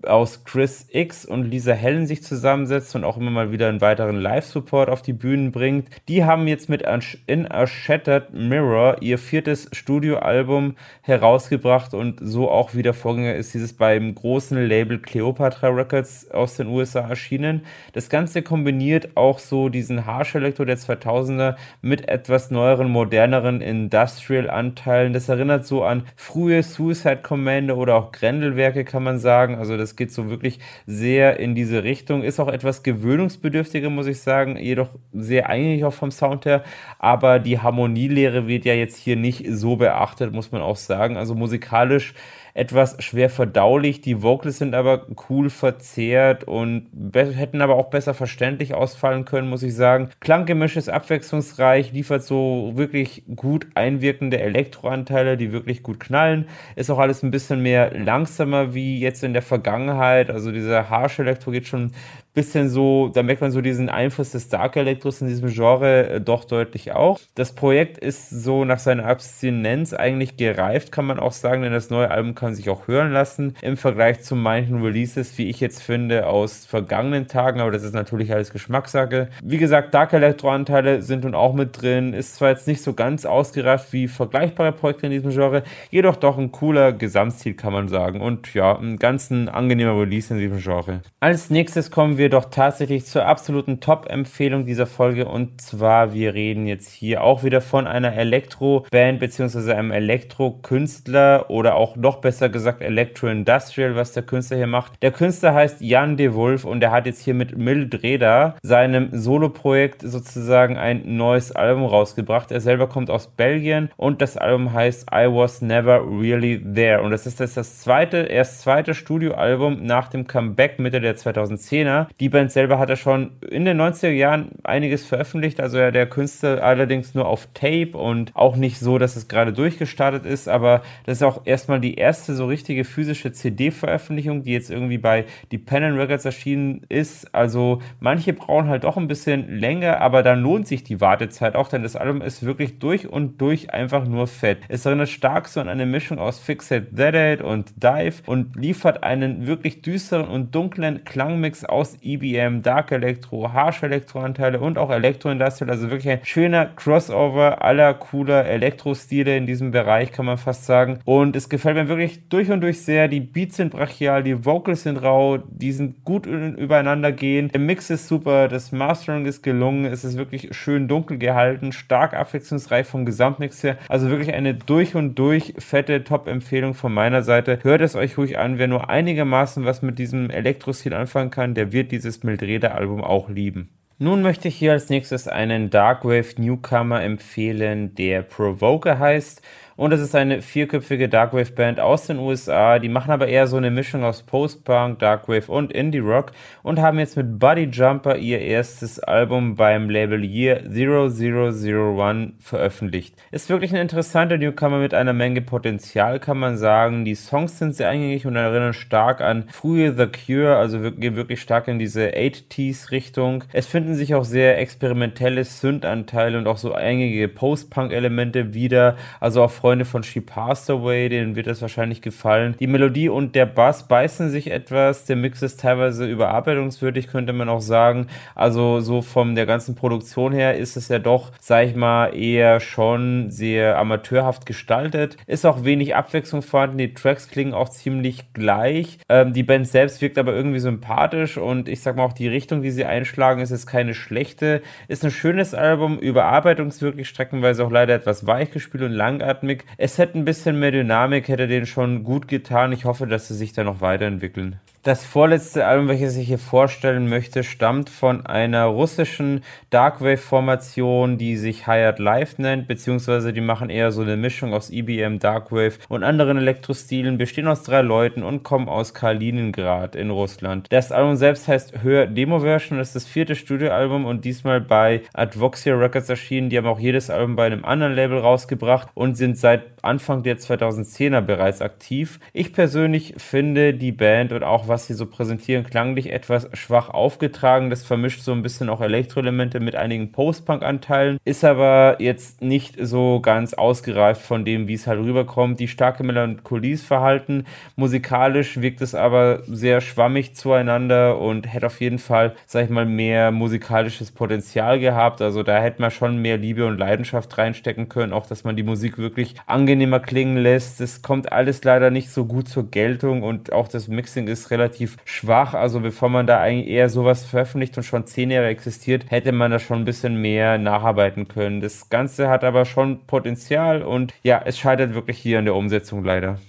[0.08, 4.20] aus Chris X und Lisa Hellen sich zusammensetzt und auch immer mal wieder einen weiteren
[4.20, 5.90] Live-Support auf die Bühnen bringt.
[6.08, 6.84] Die haben jetzt mit
[7.28, 13.74] In a Shattered Mirror ihr viertes Studioalbum herausgebracht und so auch wieder Vorgänger ist dieses
[13.74, 17.66] beim großen Label Cleopatra Records aus den USA erschienen.
[17.94, 25.14] Das Ganze kombiniert auch so diesen Harsh Electro der 2000er mit etwas neueren, moderneren Industrial-Anteilen.
[25.14, 29.56] Das erinnert so an frühe Suicide Commander oder auch Grendelwerke, kann man sagen.
[29.56, 32.24] Also das geht so wirklich sehr in diese Richtung.
[32.24, 36.64] Ist auch etwas gewöhnungsbedürftiger, muss ich sagen, jedoch sehr eingängig auch vom Sound her.
[37.00, 41.18] Aber die Harmonielehre wird ja jetzt hier nicht so beachtet, muss man auch sagen.
[41.18, 42.14] Also musikalisch
[42.58, 44.02] etwas schwer verdaulich.
[44.02, 49.62] Die Vocals sind aber cool verzerrt und hätten aber auch besser verständlich ausfallen können, muss
[49.62, 50.10] ich sagen.
[50.22, 56.48] Klanggemisch ist abwechslungsreich, liefert so wirklich gut einwirkende Elektroanteile, die wirklich gut knallen.
[56.76, 60.32] Ist auch alles ein bisschen mehr langsamer wie jetzt in der Vergangenheit.
[60.32, 61.92] Also dieser Harsh Elektro geht schon
[62.38, 66.22] bisschen so, da merkt man so diesen Einfluss des Dark Electros in diesem Genre äh,
[66.22, 67.20] doch deutlich auch.
[67.34, 71.90] Das Projekt ist so nach seiner Abstinenz eigentlich gereift, kann man auch sagen, denn das
[71.90, 75.82] neue Album kann sich auch hören lassen im Vergleich zu manchen Releases, wie ich jetzt
[75.82, 79.30] finde, aus vergangenen Tagen, aber das ist natürlich alles Geschmackssache.
[79.44, 82.94] Wie gesagt, Dark Electro Anteile sind nun auch mit drin, ist zwar jetzt nicht so
[82.94, 87.88] ganz ausgereift wie vergleichbare Projekte in diesem Genre, jedoch doch ein cooler Gesamtstil, kann man
[87.88, 88.22] sagen.
[88.22, 91.02] Und ja, ein ganz angenehmer Release in diesem Genre.
[91.20, 96.68] Als nächstes kommen wir doch tatsächlich zur absoluten Top-Empfehlung dieser Folge und zwar, wir reden
[96.68, 99.74] jetzt hier auch wieder von einer Elektro-Band bzw.
[99.74, 105.02] einem Elektro-Künstler oder auch noch besser gesagt Electro-Industrial, was der Künstler hier macht.
[105.02, 110.02] Der Künstler heißt Jan de Wolf und er hat jetzt hier mit Mildreda, seinem Solo-Projekt,
[110.02, 112.52] sozusagen ein neues Album rausgebracht.
[112.52, 117.12] Er selber kommt aus Belgien und das Album heißt I Was Never Really There und
[117.12, 122.08] das ist das, das zweite, erst zweite Studioalbum nach dem Comeback Mitte der 2010er.
[122.20, 126.08] Die Band selber hat er schon in den 90er Jahren einiges veröffentlicht, also ja, der
[126.08, 130.82] Künstler allerdings nur auf Tape und auch nicht so, dass es gerade durchgestartet ist, aber
[131.06, 136.00] das ist auch erstmal die erste so richtige physische CD-Veröffentlichung, die jetzt irgendwie bei Dependent
[136.00, 137.36] Records erschienen ist.
[137.36, 141.70] Also manche brauchen halt doch ein bisschen länger, aber dann lohnt sich die Wartezeit auch,
[141.70, 144.58] denn das Album ist wirklich durch und durch einfach nur fett.
[144.70, 149.46] Es erinnert stark so an eine Mischung aus Fixate Dead und Dive und liefert einen
[149.46, 155.30] wirklich düsteren und dunklen Klangmix aus EBM, Dark Electro, Harsh Electro Anteile und auch Electro
[155.30, 155.70] Industrial.
[155.70, 161.00] Also wirklich ein schöner Crossover aller cooler Elektro-Stile in diesem Bereich, kann man fast sagen.
[161.06, 163.08] Und es gefällt mir wirklich durch und durch sehr.
[163.08, 167.50] Die Beats sind brachial, die Vocals sind rau, die sind gut übereinander gehen.
[167.50, 172.14] Der Mix ist super, das Mastering ist gelungen, es ist wirklich schön dunkel gehalten, stark
[172.14, 173.78] abwechslungsreich vom Gesamtmix her.
[173.90, 177.60] Also wirklich eine durch und durch fette Top-Empfehlung von meiner Seite.
[177.64, 181.72] Hört es euch ruhig an, wer nur einigermaßen was mit diesem Elektro-Stil anfangen kann, der
[181.72, 183.70] wird dieses Mildrede-Album auch lieben.
[184.00, 189.42] Nun möchte ich hier als nächstes einen Darkwave Newcomer empfehlen, der Provoker heißt.
[189.78, 192.80] Und es ist eine vierköpfige Darkwave-Band aus den USA.
[192.80, 196.32] Die machen aber eher so eine Mischung aus Post-Punk, Darkwave und Indie-Rock
[196.64, 203.14] und haben jetzt mit Buddy Jumper ihr erstes Album beim Label Year 0001 veröffentlicht.
[203.30, 207.06] Ist wirklich ein interessanter Newcomer mit einer Menge Potenzial, kann man sagen.
[207.06, 211.40] Die Songs sind sehr eingängig und erinnern stark an frühe The Cure, also gehen wirklich
[211.40, 213.44] stark in diese 80s-Richtung.
[213.54, 219.52] Es finden sich auch sehr experimentelle Synth-Anteile und auch so eingängige Post-Punk-Elemente wieder, also auch
[219.68, 222.56] Freunde von She Passed Away, denen wird das wahrscheinlich gefallen.
[222.58, 225.04] Die Melodie und der Bass beißen sich etwas.
[225.04, 228.08] Der Mix ist teilweise überarbeitungswürdig, könnte man auch sagen.
[228.34, 232.62] Also so von der ganzen Produktion her ist es ja doch, sag ich mal, eher
[232.62, 235.18] schon sehr amateurhaft gestaltet.
[235.28, 236.78] Ist auch wenig Abwechslung vorhanden.
[236.78, 239.00] Die Tracks klingen auch ziemlich gleich.
[239.10, 242.62] Ähm, die Band selbst wirkt aber irgendwie sympathisch und ich sag mal auch die Richtung,
[242.62, 244.62] die sie einschlagen, ist jetzt keine schlechte.
[244.88, 249.66] Ist ein schönes Album, überarbeitungswürdig, streckenweise auch leider etwas weichgespielt und langatmig Dynamik.
[249.78, 252.72] Es hätte ein bisschen mehr Dynamik, hätte denen schon gut getan.
[252.72, 254.60] Ich hoffe, dass sie sich da noch weiterentwickeln.
[254.88, 261.68] Das vorletzte Album, welches ich hier vorstellen möchte, stammt von einer russischen Darkwave-Formation, die sich
[261.68, 266.38] Hired Life nennt, beziehungsweise die machen eher so eine Mischung aus EBM, Darkwave und anderen
[266.38, 270.68] Elektrostilen, bestehen aus drei Leuten und kommen aus Kaliningrad in Russland.
[270.70, 275.02] Das Album selbst heißt Hör Demo Version, das ist das vierte Studioalbum und diesmal bei
[275.12, 276.50] Advoxia Records erschienen.
[276.50, 280.38] Die haben auch jedes Album bei einem anderen Label rausgebracht und sind seit Anfang der
[280.38, 282.20] 2010er bereits aktiv.
[282.34, 287.70] Ich persönlich finde die Band und auch was sie so präsentieren, klanglich etwas schwach aufgetragen.
[287.70, 293.20] Das vermischt so ein bisschen auch Elektroelemente mit einigen Post-Punk-Anteilen, ist aber jetzt nicht so
[293.22, 295.60] ganz ausgereift von dem, wie es halt rüberkommt.
[295.60, 297.46] Die starke Melancholie verhalten.
[297.76, 302.86] Musikalisch wirkt es aber sehr schwammig zueinander und hätte auf jeden Fall, sag ich mal,
[302.86, 305.22] mehr musikalisches Potenzial gehabt.
[305.22, 308.64] Also da hätte man schon mehr Liebe und Leidenschaft reinstecken können, auch dass man die
[308.64, 309.36] Musik wirklich
[309.78, 310.82] angenehmer klingen lässt.
[310.82, 314.98] Es kommt alles leider nicht so gut zur Geltung und auch das Mixing ist relativ
[315.06, 315.54] schwach.
[315.54, 319.52] Also bevor man da eigentlich eher sowas veröffentlicht und schon zehn Jahre existiert, hätte man
[319.52, 321.62] da schon ein bisschen mehr nacharbeiten können.
[321.62, 326.04] Das Ganze hat aber schon Potenzial und ja, es scheitert wirklich hier an der Umsetzung
[326.04, 326.40] leider.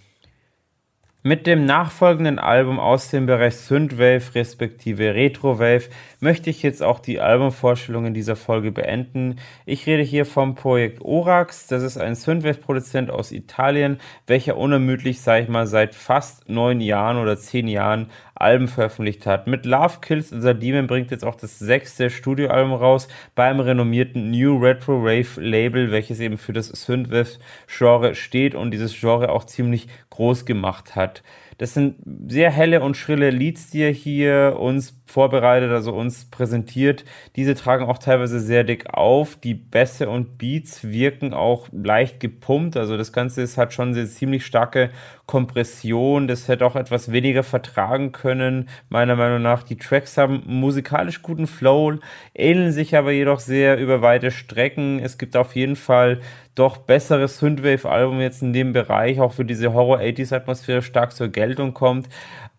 [1.25, 5.89] Mit dem nachfolgenden Album aus dem Bereich Synthwave respektive Retrowave
[6.21, 9.41] möchte ich jetzt auch die Albumvorstellung in dieser Folge beenden.
[9.67, 11.67] Ich rede hier vom Projekt Orax.
[11.67, 17.17] Das ist ein Synthwave-Produzent aus Italien, welcher unermüdlich, sag ich mal, seit fast neun Jahren
[17.17, 19.47] oder zehn Jahren Alben veröffentlicht hat.
[19.47, 24.59] Mit Love Kills the Demon bringt jetzt auch das sechste Studioalbum raus beim renommierten New
[24.59, 30.47] Retro Rave Label, welches eben für das Synthwave-Genre steht und dieses Genre auch ziemlich groß
[30.47, 30.99] gemacht hat.
[30.99, 31.23] hat.
[31.57, 31.97] Das sind
[32.29, 37.05] sehr helle und schrille Leads, die er hier uns vorbereitet, also uns präsentiert.
[37.37, 39.37] Diese tragen auch teilweise sehr dick auf.
[39.37, 42.77] Die Bässe und Beats wirken auch leicht gepumpt.
[42.77, 44.91] Also das Ganze ist, hat schon eine ziemlich starke
[45.27, 46.29] Kompression.
[46.29, 49.63] Das hätte auch etwas weniger vertragen können, meiner Meinung nach.
[49.63, 51.95] Die Tracks haben musikalisch guten Flow,
[52.35, 54.99] ähneln sich aber jedoch sehr über weite Strecken.
[54.99, 56.21] Es gibt auf jeden Fall
[56.59, 62.09] doch besseres Synthwave-Album jetzt in dem Bereich, auch für diese Horror-80s-Atmosphäre stark zur Geltung kommt.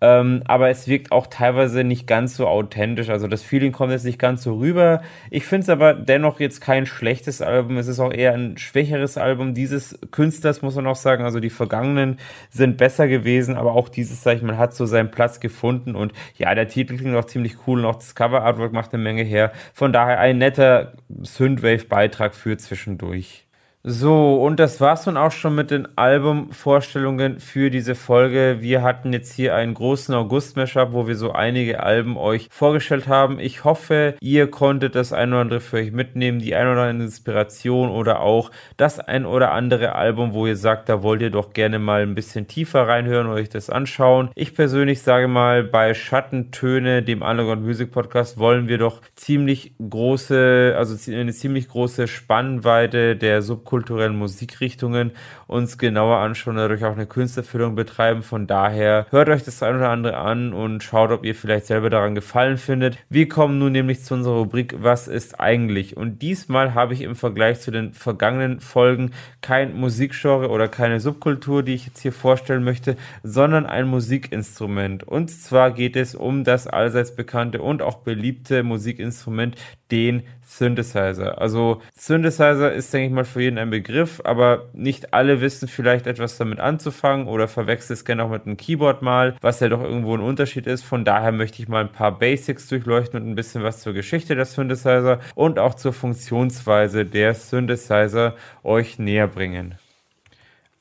[0.02, 3.10] Ähm, aber es wirkt auch teilweise nicht ganz so authentisch.
[3.10, 5.02] Also das Feeling kommt jetzt nicht ganz so rüber.
[5.30, 7.78] Ich finde es aber dennoch jetzt kein schlechtes Album.
[7.78, 11.24] Es ist auch eher ein schwächeres Album dieses Künstlers, muss man auch sagen.
[11.26, 12.18] Also die vergangenen
[12.50, 15.96] sind besser gewesen, aber auch dieses, sag ich mal, hat so seinen Platz gefunden.
[15.96, 19.24] Und ja, der Titel klingt auch ziemlich cool und auch das Cover-Artwork macht eine Menge
[19.24, 19.52] her.
[19.74, 23.49] Von daher ein netter Synthwave-Beitrag für zwischendurch.
[23.92, 28.58] So, und das war's nun auch schon mit den Albumvorstellungen für diese Folge.
[28.60, 33.40] Wir hatten jetzt hier einen großen August-Mashup, wo wir so einige Alben euch vorgestellt haben.
[33.40, 37.08] Ich hoffe, ihr konntet das ein oder andere für euch mitnehmen, die ein oder andere
[37.08, 41.54] Inspiration oder auch das ein oder andere Album, wo ihr sagt, da wollt ihr doch
[41.54, 44.30] gerne mal ein bisschen tiefer reinhören und euch das anschauen.
[44.36, 50.76] Ich persönlich sage mal, bei Schattentöne, dem Underground Music Podcast, wollen wir doch ziemlich große,
[50.78, 55.12] also eine ziemlich große Spannweite der Sub subkulturellen Musikrichtungen
[55.48, 58.24] uns genauer anschauen, dadurch auch eine Künstlerfüllung betreiben.
[58.24, 61.90] Von daher hört euch das ein oder andere an und schaut, ob ihr vielleicht selber
[61.90, 62.98] daran gefallen findet.
[63.10, 65.96] Wir kommen nun nämlich zu unserer Rubrik Was ist eigentlich?
[65.96, 69.12] Und diesmal habe ich im Vergleich zu den vergangenen Folgen
[69.42, 75.04] kein Musikgenre oder keine Subkultur, die ich jetzt hier vorstellen möchte, sondern ein Musikinstrument.
[75.04, 79.56] Und zwar geht es um das allseits bekannte und auch beliebte Musikinstrument,
[79.92, 81.40] den Synthesizer.
[81.40, 86.08] Also Synthesizer ist, denke ich mal, für jeden ein Begriff, aber nicht alle wissen vielleicht
[86.08, 89.84] etwas damit anzufangen oder verwechseln es gerne auch mit einem Keyboard mal, was ja doch
[89.84, 90.84] irgendwo ein Unterschied ist.
[90.84, 94.36] Von daher möchte ich mal ein paar Basics durchleuchten und ein bisschen was zur Geschichte
[94.36, 99.76] der Synthesizer und auch zur Funktionsweise der Synthesizer euch näher bringen.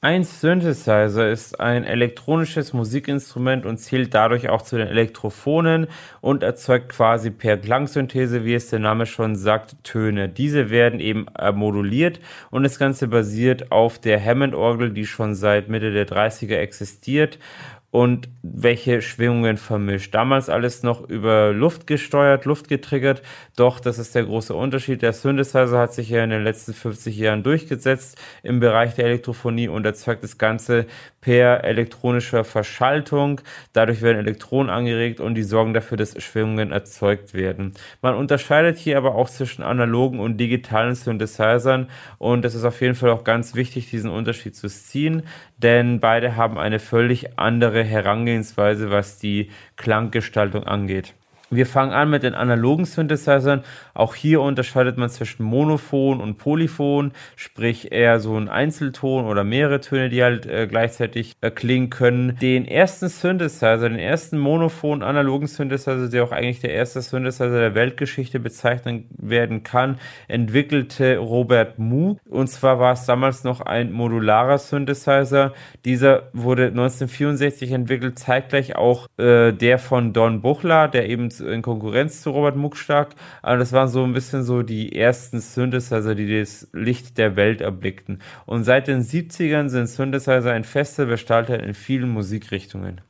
[0.00, 5.88] Ein Synthesizer ist ein elektronisches Musikinstrument und zählt dadurch auch zu den Elektrophonen
[6.20, 10.28] und erzeugt quasi per Klangsynthese, wie es der Name schon sagt, Töne.
[10.28, 12.20] Diese werden eben moduliert
[12.52, 17.40] und das Ganze basiert auf der Hammond-Orgel, die schon seit Mitte der 30er existiert
[17.90, 20.14] und welche Schwingungen vermischt.
[20.14, 23.22] Damals alles noch über Luft gesteuert, Luft getriggert,
[23.56, 25.00] doch das ist der große Unterschied.
[25.00, 29.68] Der Synthesizer hat sich ja in den letzten 50 Jahren durchgesetzt im Bereich der Elektrophonie
[29.68, 30.86] und erzeugt das Ganze
[31.20, 33.40] per elektronischer Verschaltung.
[33.72, 37.74] Dadurch werden Elektronen angeregt und die sorgen dafür, dass Schwingungen erzeugt werden.
[38.02, 42.94] Man unterscheidet hier aber auch zwischen analogen und digitalen Synthesizern und es ist auf jeden
[42.94, 45.22] Fall auch ganz wichtig, diesen Unterschied zu ziehen,
[45.56, 51.14] denn beide haben eine völlig andere andere Herangehensweise, was die Klanggestaltung angeht.
[51.50, 53.62] Wir fangen an mit den analogen Synthesizern.
[53.94, 59.80] Auch hier unterscheidet man zwischen Monophon und Polyphon, sprich eher so ein Einzelton oder mehrere
[59.80, 62.36] Töne, die halt äh, gleichzeitig äh, klingen können.
[62.36, 67.74] Den ersten Synthesizer, den ersten Monophon analogen Synthesizer, der auch eigentlich der erste Synthesizer der
[67.74, 72.18] Weltgeschichte bezeichnet werden kann, entwickelte Robert Moog.
[72.28, 75.54] Und zwar war es damals noch ein modularer Synthesizer.
[75.86, 82.22] Dieser wurde 1964 entwickelt, zeitgleich auch äh, der von Don Buchler, der eben in Konkurrenz
[82.22, 83.14] zu Robert Muckstark.
[83.42, 87.60] Aber das waren so ein bisschen so die ersten Synthesizer, die das Licht der Welt
[87.60, 88.20] erblickten.
[88.46, 93.00] Und seit den 70ern sind Synthesizer ein fester Bestandteil in vielen Musikrichtungen.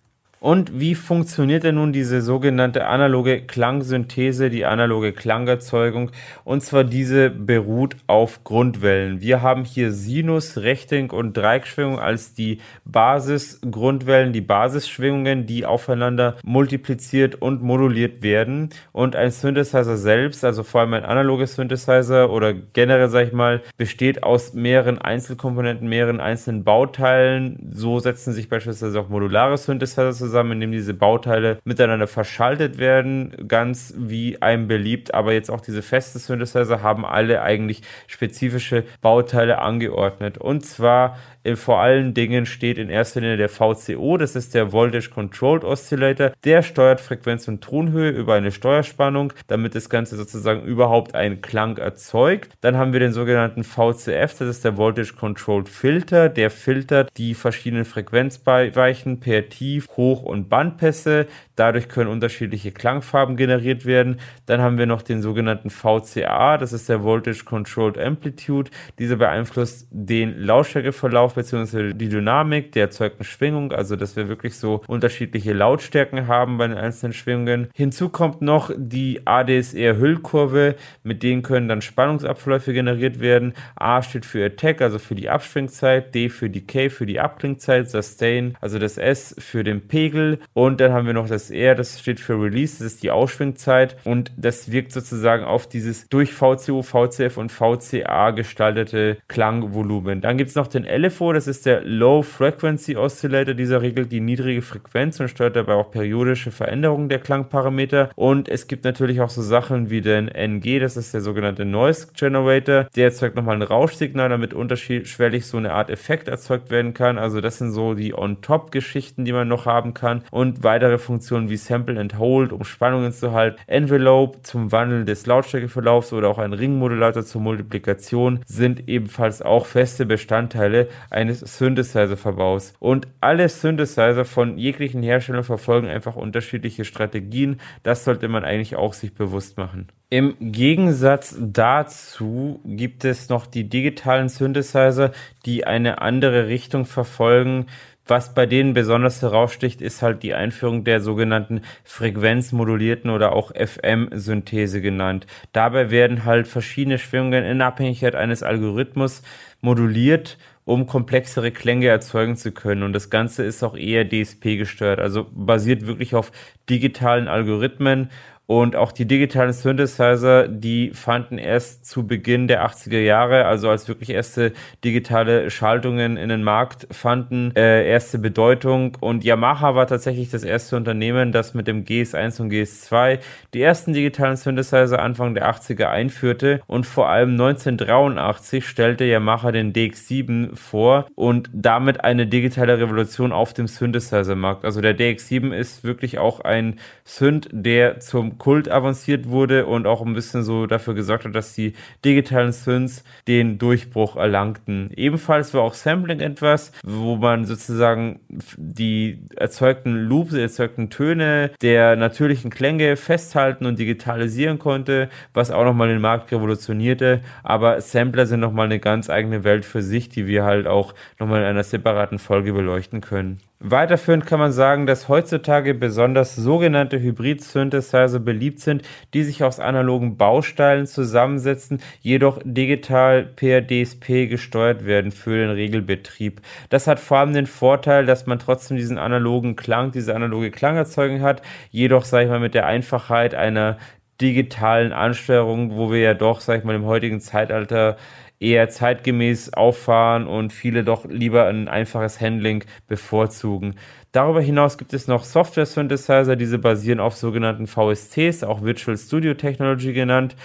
[0.41, 6.13] Und wie funktioniert denn nun diese sogenannte analoge Klangsynthese, die analoge Klangerzeugung?
[6.45, 9.21] Und zwar diese beruht auf Grundwellen.
[9.21, 17.43] Wir haben hier Sinus, Rechteck und Dreieckschwingung als die Basisgrundwellen, die Basisschwingungen, die aufeinander multipliziert
[17.43, 18.71] und moduliert werden.
[18.93, 23.63] Und ein Synthesizer selbst, also vor allem ein analoges Synthesizer oder generell, sag ich mal,
[23.77, 27.73] besteht aus mehreren Einzelkomponenten, mehreren einzelnen Bauteilen.
[27.73, 33.49] So setzen sich beispielsweise auch modulare Synthesizer zusammen zusammen, indem diese Bauteile miteinander verschaltet werden,
[33.49, 35.15] ganz wie einem beliebt.
[35.15, 40.39] Aber jetzt auch diese festen Synthesizer haben alle eigentlich spezifische Bauteile angeordnet.
[40.39, 41.17] Und zwar
[41.55, 46.33] vor allen Dingen steht in erster Linie der VCO, das ist der Voltage Controlled Oscillator.
[46.45, 51.79] Der steuert Frequenz und Tonhöhe über eine Steuerspannung, damit das Ganze sozusagen überhaupt einen Klang
[51.79, 52.53] erzeugt.
[52.61, 56.29] Dann haben wir den sogenannten VCF, das ist der Voltage Controlled Filter.
[56.29, 61.27] Der filtert die verschiedenen Frequenzweichen per Tief, Hoch Hoch- und Bandpässe.
[61.55, 64.21] Dadurch können unterschiedliche Klangfarben generiert werden.
[64.47, 68.71] Dann haben wir noch den sogenannten VCA, das ist der Voltage Controlled Amplitude.
[68.99, 71.95] Dieser beeinflusst den Lautstärkeverlauf bzw.
[71.95, 76.77] die Dynamik der erzeugten Schwingung, also dass wir wirklich so unterschiedliche Lautstärken haben bei den
[76.77, 77.69] einzelnen Schwingungen.
[77.75, 83.55] Hinzu kommt noch die ADSR-Hüllkurve, mit denen können dann Spannungsabläufe generiert werden.
[83.77, 88.57] A steht für Attack, also für die Abschwingzeit, D für K für die Abklingzeit, Sustain,
[88.61, 92.21] also das S für den Pegel und dann haben wir noch das R, das steht
[92.21, 97.37] für Release, das ist die Ausschwingzeit und das wirkt sozusagen auf dieses durch VCO, VCF
[97.37, 100.21] und VCA gestaltete Klangvolumen.
[100.21, 100.85] Dann gibt es noch den
[101.19, 105.75] LFO, das ist der Low Frequency Oscillator, dieser regelt die niedrige Frequenz und steuert dabei
[105.75, 108.11] auch periodische Veränderungen der Klangparameter.
[108.15, 112.09] Und es gibt natürlich auch so Sachen wie den NG, das ist der sogenannte Noise
[112.17, 117.19] Generator, der erzeugt nochmal ein Rauschsignal, damit unterschwellig so eine Art Effekt erzeugt werden kann.
[117.19, 120.23] Also das sind so die On-Top-Geschichten, die man noch haben kann.
[120.31, 125.27] Und weitere Funktionen wie Sample and Hold, um Spannungen zu halten, Envelope zum Wandeln des
[125.27, 132.75] Lautstärkeverlaufs oder auch ein Ringmodulator zur Multiplikation sind ebenfalls auch feste Bestandteile eines Synthesizer-Verbaus.
[132.79, 137.61] Und alle Synthesizer von jeglichen Herstellern verfolgen einfach unterschiedliche Strategien.
[137.83, 139.89] Das sollte man eigentlich auch sich bewusst machen.
[140.11, 145.13] Im Gegensatz dazu gibt es noch die digitalen Synthesizer,
[145.45, 147.67] die eine andere Richtung verfolgen.
[148.09, 154.81] Was bei denen besonders heraussticht, ist halt die Einführung der sogenannten frequenzmodulierten oder auch FM-Synthese
[154.81, 155.27] genannt.
[155.53, 159.23] Dabei werden halt verschiedene Schwingungen in Abhängigkeit eines Algorithmus
[159.61, 162.83] moduliert um komplexere Klänge erzeugen zu können.
[162.83, 166.31] Und das Ganze ist auch eher DSP gesteuert, also basiert wirklich auf
[166.69, 168.11] digitalen Algorithmen
[168.49, 173.89] und auch die digitalen Synthesizer, die fanden erst zu Beginn der 80er Jahre, also als
[173.89, 178.97] wirklich erste digitale Schaltungen in den Markt fanden, äh, erste Bedeutung.
[179.01, 183.19] Und Yamaha war tatsächlich das erste Unternehmen, das mit dem GS1 und GS2
[183.53, 186.63] die ersten digitalen Synthesizer Anfang der 80er einführte.
[186.67, 193.53] Und vor allem 1983 stellte Yamaha den DX7 vor und damit eine digitale Revolution auf
[193.53, 194.65] dem Synthesizer-Markt.
[194.65, 200.05] Also der DX7 ist wirklich auch ein Synth, der zum Kult avanciert wurde und auch
[200.05, 201.75] ein bisschen so dafür gesorgt hat, dass die
[202.05, 204.91] digitalen Synths den Durchbruch erlangten.
[204.97, 208.21] Ebenfalls war auch Sampling etwas, wo man sozusagen
[208.57, 215.65] die erzeugten Loops, die erzeugten Töne der natürlichen Klänge festhalten und digitalisieren konnte, was auch
[215.65, 217.21] nochmal den Markt revolutionierte.
[217.43, 221.41] Aber Sampler sind nochmal eine ganz eigene Welt für sich, die wir halt auch nochmal
[221.41, 223.39] in einer separaten Folge beleuchten können.
[223.61, 228.83] Weiterführend kann man sagen, dass heutzutage besonders sogenannte Hybrid-Synthesizer beliebt sind,
[229.15, 236.41] die sich aus analogen Bausteilen zusammensetzen, jedoch digital per DSP gesteuert werden für den Regelbetrieb.
[236.69, 241.23] Das hat vor allem den Vorteil, dass man trotzdem diesen analogen Klang, diese analoge Klangerzeugung
[241.23, 241.43] hat,
[241.73, 243.77] jedoch, sage ich mal, mit der Einfachheit einer
[244.21, 247.97] digitalen Ansteuerung, wo wir ja doch, sage ich mal, im heutigen Zeitalter
[248.41, 253.75] eher zeitgemäß auffahren und viele doch lieber ein einfaches Handling bevorzugen.
[254.13, 259.93] Darüber hinaus gibt es noch Software-Synthesizer, diese basieren auf sogenannten VSTs, auch Virtual Studio Technology
[259.93, 260.37] genannt.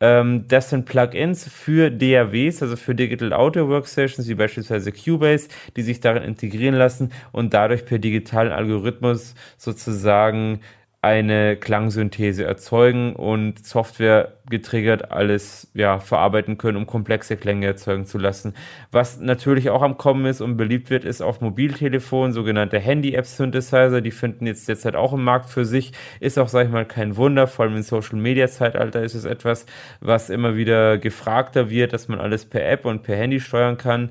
[0.00, 5.82] Ähm, das sind Plugins für DAWs, also für Digital Audio Workstations, wie beispielsweise Cubase, die
[5.82, 10.60] sich darin integrieren lassen und dadurch per digitalen Algorithmus sozusagen
[11.02, 18.18] eine Klangsynthese erzeugen und Software getriggert alles ja, verarbeiten können, um komplexe Klänge erzeugen zu
[18.18, 18.54] lassen.
[18.90, 24.10] Was natürlich auch am Kommen ist und beliebt wird, ist auf Mobiltelefon, sogenannte Handy-App-Synthesizer, die
[24.10, 27.46] finden jetzt derzeit auch im Markt für sich, ist auch, sag ich mal, kein Wunder,
[27.46, 29.64] vor allem im Social-Media-Zeitalter ist es etwas,
[30.00, 34.10] was immer wieder gefragter wird, dass man alles per App und per Handy steuern kann.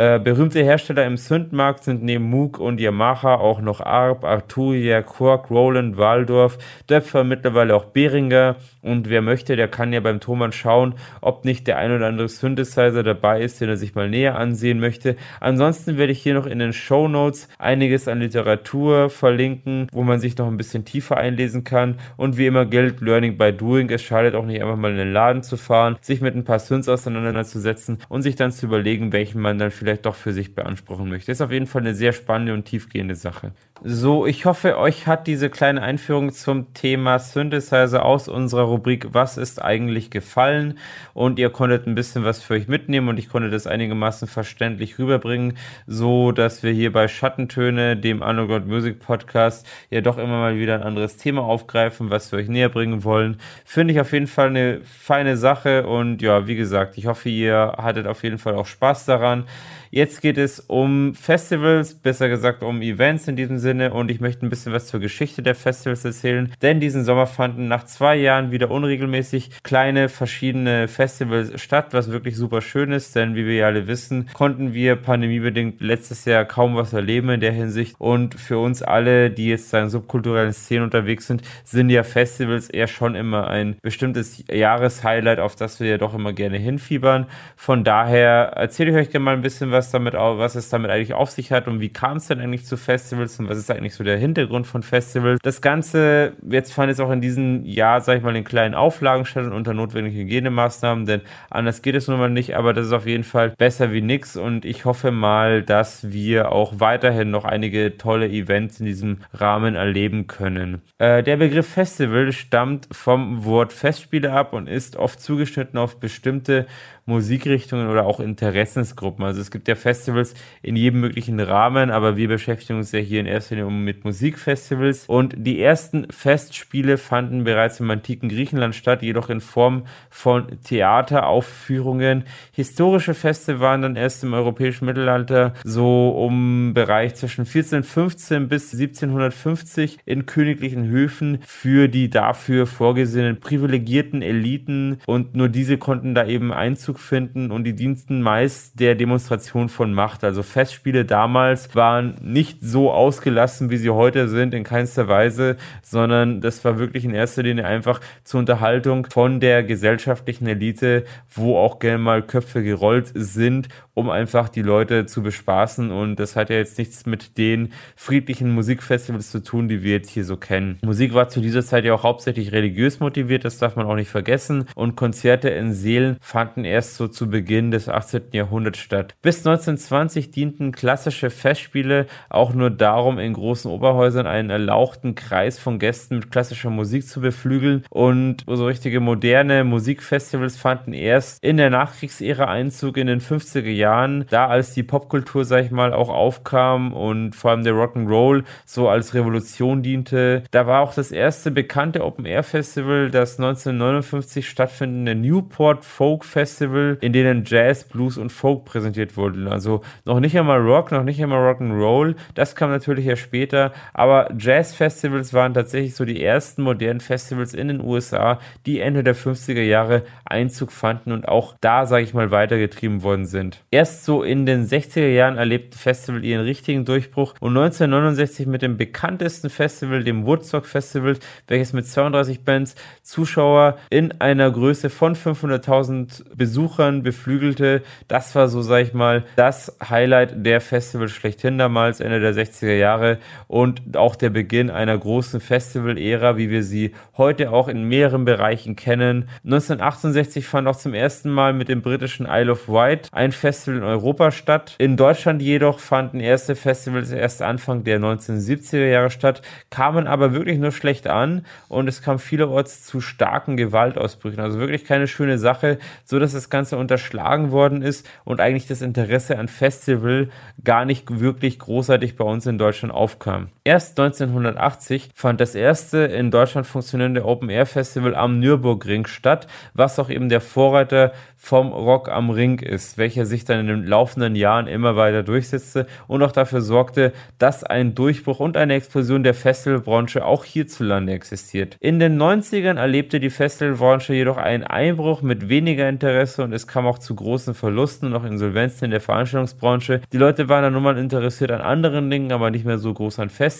[0.00, 5.50] Äh, berühmte Hersteller im Synth-Markt sind neben Moog und Yamaha auch noch Arp, Arturia, Quark,
[5.50, 6.56] Roland, Waldorf,
[6.88, 8.56] Döpfer, mittlerweile auch Behringer.
[8.80, 12.28] Und wer möchte, der kann ja beim Thomann schauen, ob nicht der ein oder andere
[12.28, 15.16] Synthesizer dabei ist, den er sich mal näher ansehen möchte.
[15.38, 20.18] Ansonsten werde ich hier noch in den Show Notes einiges an Literatur verlinken, wo man
[20.18, 21.96] sich noch ein bisschen tiefer einlesen kann.
[22.16, 23.90] Und wie immer gilt, Learning by Doing.
[23.90, 26.58] Es schadet auch nicht einfach mal in den Laden zu fahren, sich mit ein paar
[26.58, 30.54] Synths auseinanderzusetzen und sich dann zu überlegen, welchen man dann vielleicht vielleicht doch für sich
[30.54, 31.32] beanspruchen möchte.
[31.32, 33.52] Ist auf jeden Fall eine sehr spannende und tiefgehende Sache.
[33.82, 39.38] So, ich hoffe, euch hat diese kleine Einführung zum Thema Synthesizer aus unserer Rubrik Was
[39.38, 40.76] ist eigentlich gefallen?
[41.14, 44.98] Und ihr konntet ein bisschen was für euch mitnehmen und ich konnte das einigermaßen verständlich
[44.98, 50.58] rüberbringen, so dass wir hier bei Schattentöne, dem Underground Music Podcast, ja doch immer mal
[50.58, 53.38] wieder ein anderes Thema aufgreifen, was wir euch näher bringen wollen.
[53.64, 57.76] Finde ich auf jeden Fall eine feine Sache und ja, wie gesagt, ich hoffe, ihr
[57.78, 59.44] hattet auf jeden Fall auch Spaß daran.
[59.92, 64.20] Jetzt geht es um Festivals, besser gesagt um Events in diesem Sinne Sinne und ich
[64.20, 68.16] möchte ein bisschen was zur Geschichte der Festivals erzählen, denn diesen Sommer fanden nach zwei
[68.16, 73.54] Jahren wieder unregelmäßig kleine verschiedene Festivals statt, was wirklich super schön ist, denn wie wir
[73.54, 77.94] ja alle wissen, konnten wir pandemiebedingt letztes Jahr kaum was erleben in der Hinsicht.
[77.98, 82.88] Und für uns alle, die jetzt in subkulturellen Szenen unterwegs sind, sind ja Festivals eher
[82.88, 87.26] schon immer ein bestimmtes Jahreshighlight, auf das wir ja doch immer gerne hinfiebern.
[87.54, 91.14] Von daher erzähle ich euch gerne mal ein bisschen was damit, was es damit eigentlich
[91.14, 93.94] auf sich hat und wie kam es denn eigentlich zu Festivals und was ist eigentlich
[93.94, 95.38] so der Hintergrund von Festivals.
[95.42, 99.24] Das Ganze, jetzt fand es auch in diesem Jahr, sag ich mal, in kleinen Auflagen
[99.24, 102.92] statt und unter notwendigen Hygienemaßnahmen, denn anders geht es nun mal nicht, aber das ist
[102.92, 107.44] auf jeden Fall besser wie nix und ich hoffe mal, dass wir auch weiterhin noch
[107.44, 110.82] einige tolle Events in diesem Rahmen erleben können.
[110.98, 116.66] Äh, der Begriff Festival stammt vom Wort Festspiele ab und ist oft zugeschnitten auf bestimmte
[117.06, 119.24] Musikrichtungen oder auch Interessensgruppen.
[119.24, 123.20] Also es gibt ja Festivals in jedem möglichen Rahmen, aber wir beschäftigen uns ja hier
[123.20, 125.06] in erster Linie mit Musikfestivals.
[125.06, 132.24] Und die ersten Festspiele fanden bereits im antiken Griechenland statt, jedoch in Form von Theateraufführungen.
[132.52, 139.98] Historische Feste waren dann erst im europäischen Mittelalter so um Bereich zwischen 1415 bis 1750
[140.04, 146.52] in königlichen Höfen für die dafür vorgesehenen privilegierten Eliten und nur diese konnten da eben
[146.52, 150.24] Einzug finden und die diensten meist der Demonstration von Macht.
[150.24, 156.40] Also Festspiele damals waren nicht so ausgelassen, wie sie heute sind, in keinster Weise, sondern
[156.40, 161.78] das war wirklich in erster Linie einfach zur Unterhaltung von der gesellschaftlichen Elite, wo auch
[161.78, 163.68] gerne mal Köpfe gerollt sind,
[164.00, 165.90] um einfach die Leute zu bespaßen.
[165.90, 170.10] Und das hat ja jetzt nichts mit den friedlichen Musikfestivals zu tun, die wir jetzt
[170.10, 170.78] hier so kennen.
[170.82, 174.10] Musik war zu dieser Zeit ja auch hauptsächlich religiös motiviert, das darf man auch nicht
[174.10, 174.64] vergessen.
[174.74, 178.22] Und Konzerte in Seelen fanden erst so zu Beginn des 18.
[178.32, 179.14] Jahrhunderts statt.
[179.22, 185.78] Bis 1920 dienten klassische Festspiele auch nur darum, in großen Oberhäusern einen erlauchten Kreis von
[185.78, 191.70] Gästen mit klassischer Musik zu beflügeln und so richtige moderne Musikfestivals fanden erst in der
[191.70, 193.89] Nachkriegsära Einzug in den 50er Jahren,
[194.28, 198.88] da als die Popkultur, sag ich mal, auch aufkam und vor allem der Rock'n'Roll so
[198.88, 200.42] als Revolution diente.
[200.50, 207.12] Da war auch das erste bekannte Open-Air-Festival, das 1959 stattfindende Newport Folk Festival Festival, in
[207.12, 209.48] denen Jazz, Blues und Folk präsentiert wurden.
[209.48, 212.16] Also noch nicht einmal Rock, noch nicht einmal Rock'n'Roll.
[212.34, 213.72] Das kam natürlich erst später.
[213.92, 219.16] Aber Jazz-Festivals waren tatsächlich so die ersten modernen Festivals in den USA, die Ende der
[219.16, 223.62] 50er Jahre Einzug fanden und auch da, sage ich mal, weitergetrieben worden sind.
[223.72, 228.76] Erst so in den 60er Jahren erlebte Festival ihren richtigen Durchbruch und 1969 mit dem
[228.76, 231.16] bekanntesten Festival, dem Woodstock Festival,
[231.46, 237.82] welches mit 32 Bands Zuschauer in einer Größe von 500.000 Besuchern beflügelte.
[238.08, 242.74] Das war so, sag ich mal, das Highlight der Festivals schlechthin damals, Ende der 60er
[242.74, 248.24] Jahre und auch der Beginn einer großen Festival-Ära, wie wir sie heute auch in mehreren
[248.24, 249.28] Bereichen kennen.
[249.44, 253.82] 1968 fand auch zum ersten Mal mit dem britischen Isle of Wight ein Festival in
[253.82, 254.76] Europa statt.
[254.78, 260.58] In Deutschland jedoch fanden erste Festivals erst Anfang der 1970er Jahre statt, kamen aber wirklich
[260.58, 264.40] nur schlecht an und es kam vielerorts zu starken Gewaltausbrüchen.
[264.40, 268.66] Also wirklich keine schöne Sache, so dass das Ganze Ganze unterschlagen worden ist und eigentlich
[268.66, 270.28] das Interesse an Festival
[270.62, 273.48] gar nicht wirklich großartig bei uns in Deutschland aufkam.
[273.70, 280.00] Erst 1980 fand das erste in Deutschland funktionierende Open Air Festival am Nürburgring statt, was
[280.00, 284.34] auch eben der Vorreiter vom Rock am Ring ist, welcher sich dann in den laufenden
[284.34, 289.34] Jahren immer weiter durchsetzte und auch dafür sorgte, dass ein Durchbruch und eine Explosion der
[289.34, 291.76] Festivalbranche auch hierzulande existiert.
[291.78, 296.86] In den 90ern erlebte die Festivalbranche jedoch einen Einbruch mit weniger Interesse und es kam
[296.88, 300.00] auch zu großen Verlusten und auch Insolvenzen in der Veranstaltungsbranche.
[300.12, 303.20] Die Leute waren dann nun mal interessiert an anderen Dingen, aber nicht mehr so groß
[303.20, 303.59] an Festivals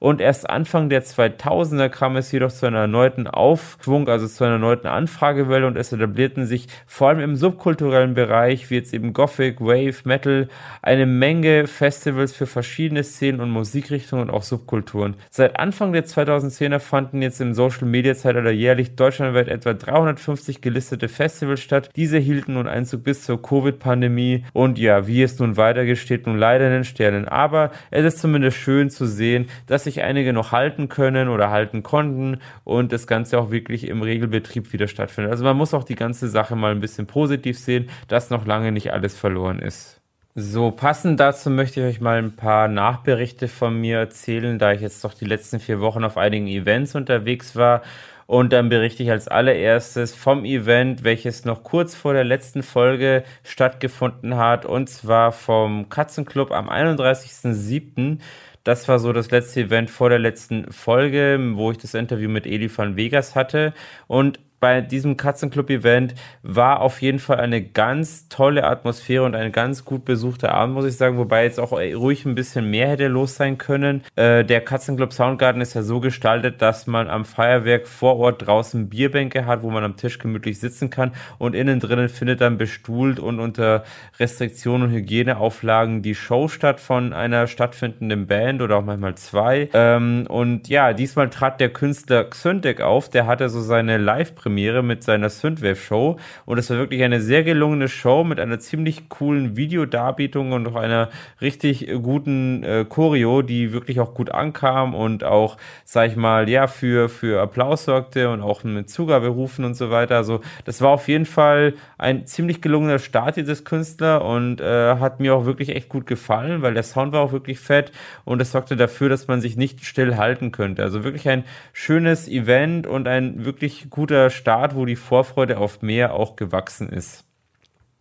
[0.00, 4.54] und erst Anfang der 2000er kam es jedoch zu einer erneuten Aufschwung, also zu einer
[4.54, 9.12] erneuten Anfragewelle und es etablierten sich vor allem allem im subkulturellen Bereich, wie jetzt eben
[9.12, 10.48] Gothic, Wave, Metal,
[10.82, 15.14] eine Menge Festivals für verschiedene Szenen und Musikrichtungen und auch Subkulturen.
[15.30, 21.08] Seit Anfang der 2010er fanden jetzt im Social Media Zeitalter jährlich deutschlandweit etwa 350 gelistete
[21.08, 21.90] Festivals statt.
[21.96, 26.38] Diese hielten nun Einzug bis zur Covid-Pandemie und ja, wie es nun weitergeht, steht nun
[26.38, 27.28] leider in den Sternen.
[27.28, 29.25] Aber es ist zumindest schön zu sehen,
[29.66, 34.02] dass sich einige noch halten können oder halten konnten und das Ganze auch wirklich im
[34.02, 35.32] Regelbetrieb wieder stattfindet.
[35.32, 38.72] Also man muss auch die ganze Sache mal ein bisschen positiv sehen, dass noch lange
[38.72, 40.00] nicht alles verloren ist.
[40.38, 44.82] So, passend dazu möchte ich euch mal ein paar Nachberichte von mir erzählen, da ich
[44.82, 47.80] jetzt doch die letzten vier Wochen auf einigen Events unterwegs war.
[48.26, 53.22] Und dann berichte ich als allererstes vom Event, welches noch kurz vor der letzten Folge
[53.44, 58.18] stattgefunden hat, und zwar vom Katzenclub am 31.07.
[58.66, 62.46] Das war so das letzte Event vor der letzten Folge, wo ich das Interview mit
[62.46, 63.72] Eli van Vegas hatte.
[64.08, 69.84] Und bei diesem Katzenclub-Event war auf jeden Fall eine ganz tolle Atmosphäre und ein ganz
[69.84, 73.34] gut besuchter Abend, muss ich sagen, wobei jetzt auch ruhig ein bisschen mehr hätte los
[73.34, 74.02] sein können.
[74.16, 78.88] Äh, der Katzenclub Soundgarden ist ja so gestaltet, dass man am Feuerwerk vor Ort draußen
[78.88, 83.20] Bierbänke hat, wo man am Tisch gemütlich sitzen kann und innen drinnen findet dann bestuhlt
[83.20, 83.84] und unter
[84.18, 89.68] Restriktionen und Hygieneauflagen die Show statt von einer stattfindenden Band oder auch manchmal zwei.
[89.74, 94.84] Ähm, und ja, diesmal trat der Künstler Xyntek auf, der hatte so seine Live-Premiere Premiere
[94.84, 99.08] mit seiner Synthwave Show und es war wirklich eine sehr gelungene Show mit einer ziemlich
[99.08, 105.24] coolen Videodarbietung und auch einer richtig guten äh, Choreo, die wirklich auch gut ankam und
[105.24, 109.90] auch, sag ich mal, ja, für, für Applaus sorgte und auch mit Zugaberufen und so
[109.90, 110.14] weiter.
[110.14, 115.18] Also das war auf jeden Fall ein ziemlich gelungener Start dieses Künstler und äh, hat
[115.18, 117.90] mir auch wirklich echt gut gefallen, weil der Sound war auch wirklich fett
[118.24, 120.84] und es sorgte dafür, dass man sich nicht still halten könnte.
[120.84, 121.42] Also wirklich ein
[121.72, 127.24] schönes Event und ein wirklich guter Start wo die Vorfreude auf mehr auch gewachsen ist.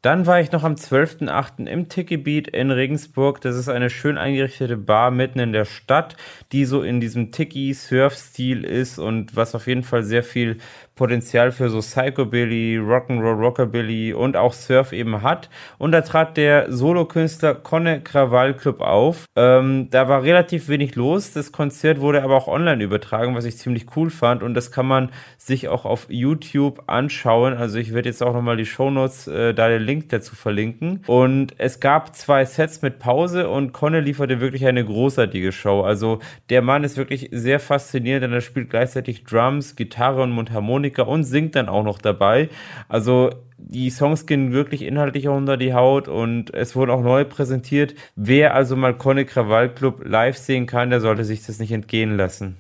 [0.06, 1.66] Dann war ich noch am 12.8.
[1.66, 3.42] im Tiki-Beat in Regensburg.
[3.42, 6.16] Das ist eine schön eingerichtete Bar mitten in der Stadt,
[6.52, 10.60] die so in diesem Tiki-Surf-Stil ist und was auf jeden Fall sehr viel
[10.96, 15.50] Potenzial für so Psychobilly, Rock'n'Roll, Rockabilly und auch Surf eben hat.
[15.78, 19.26] Und da trat der Solokünstler Conne Krawall Club auf.
[19.36, 21.34] Ähm, da war relativ wenig los.
[21.34, 24.42] Das Konzert wurde aber auch online übertragen, was ich ziemlich cool fand.
[24.42, 27.54] Und das kann man sich auch auf YouTube anschauen.
[27.54, 31.04] Also ich werde jetzt auch nochmal die Shownotes, äh, da den Link dazu verlinken.
[31.08, 35.82] Und es gab zwei Sets mit Pause und Conne lieferte wirklich eine großartige Show.
[35.82, 36.20] Also
[36.50, 41.04] der Mann ist wirklich sehr faszinierend, denn er spielt gleichzeitig Drums, Gitarre und Mundharmonika Harmonika
[41.04, 42.50] und singt dann auch noch dabei.
[42.88, 47.26] Also die Songs gehen wirklich inhaltlich auch unter die Haut und es wurden auch neu
[47.26, 47.96] präsentiert.
[48.16, 52.18] Wer also mal Conny Krawall Club live sehen kann, der sollte sich das nicht entgehen
[52.18, 52.58] lassen.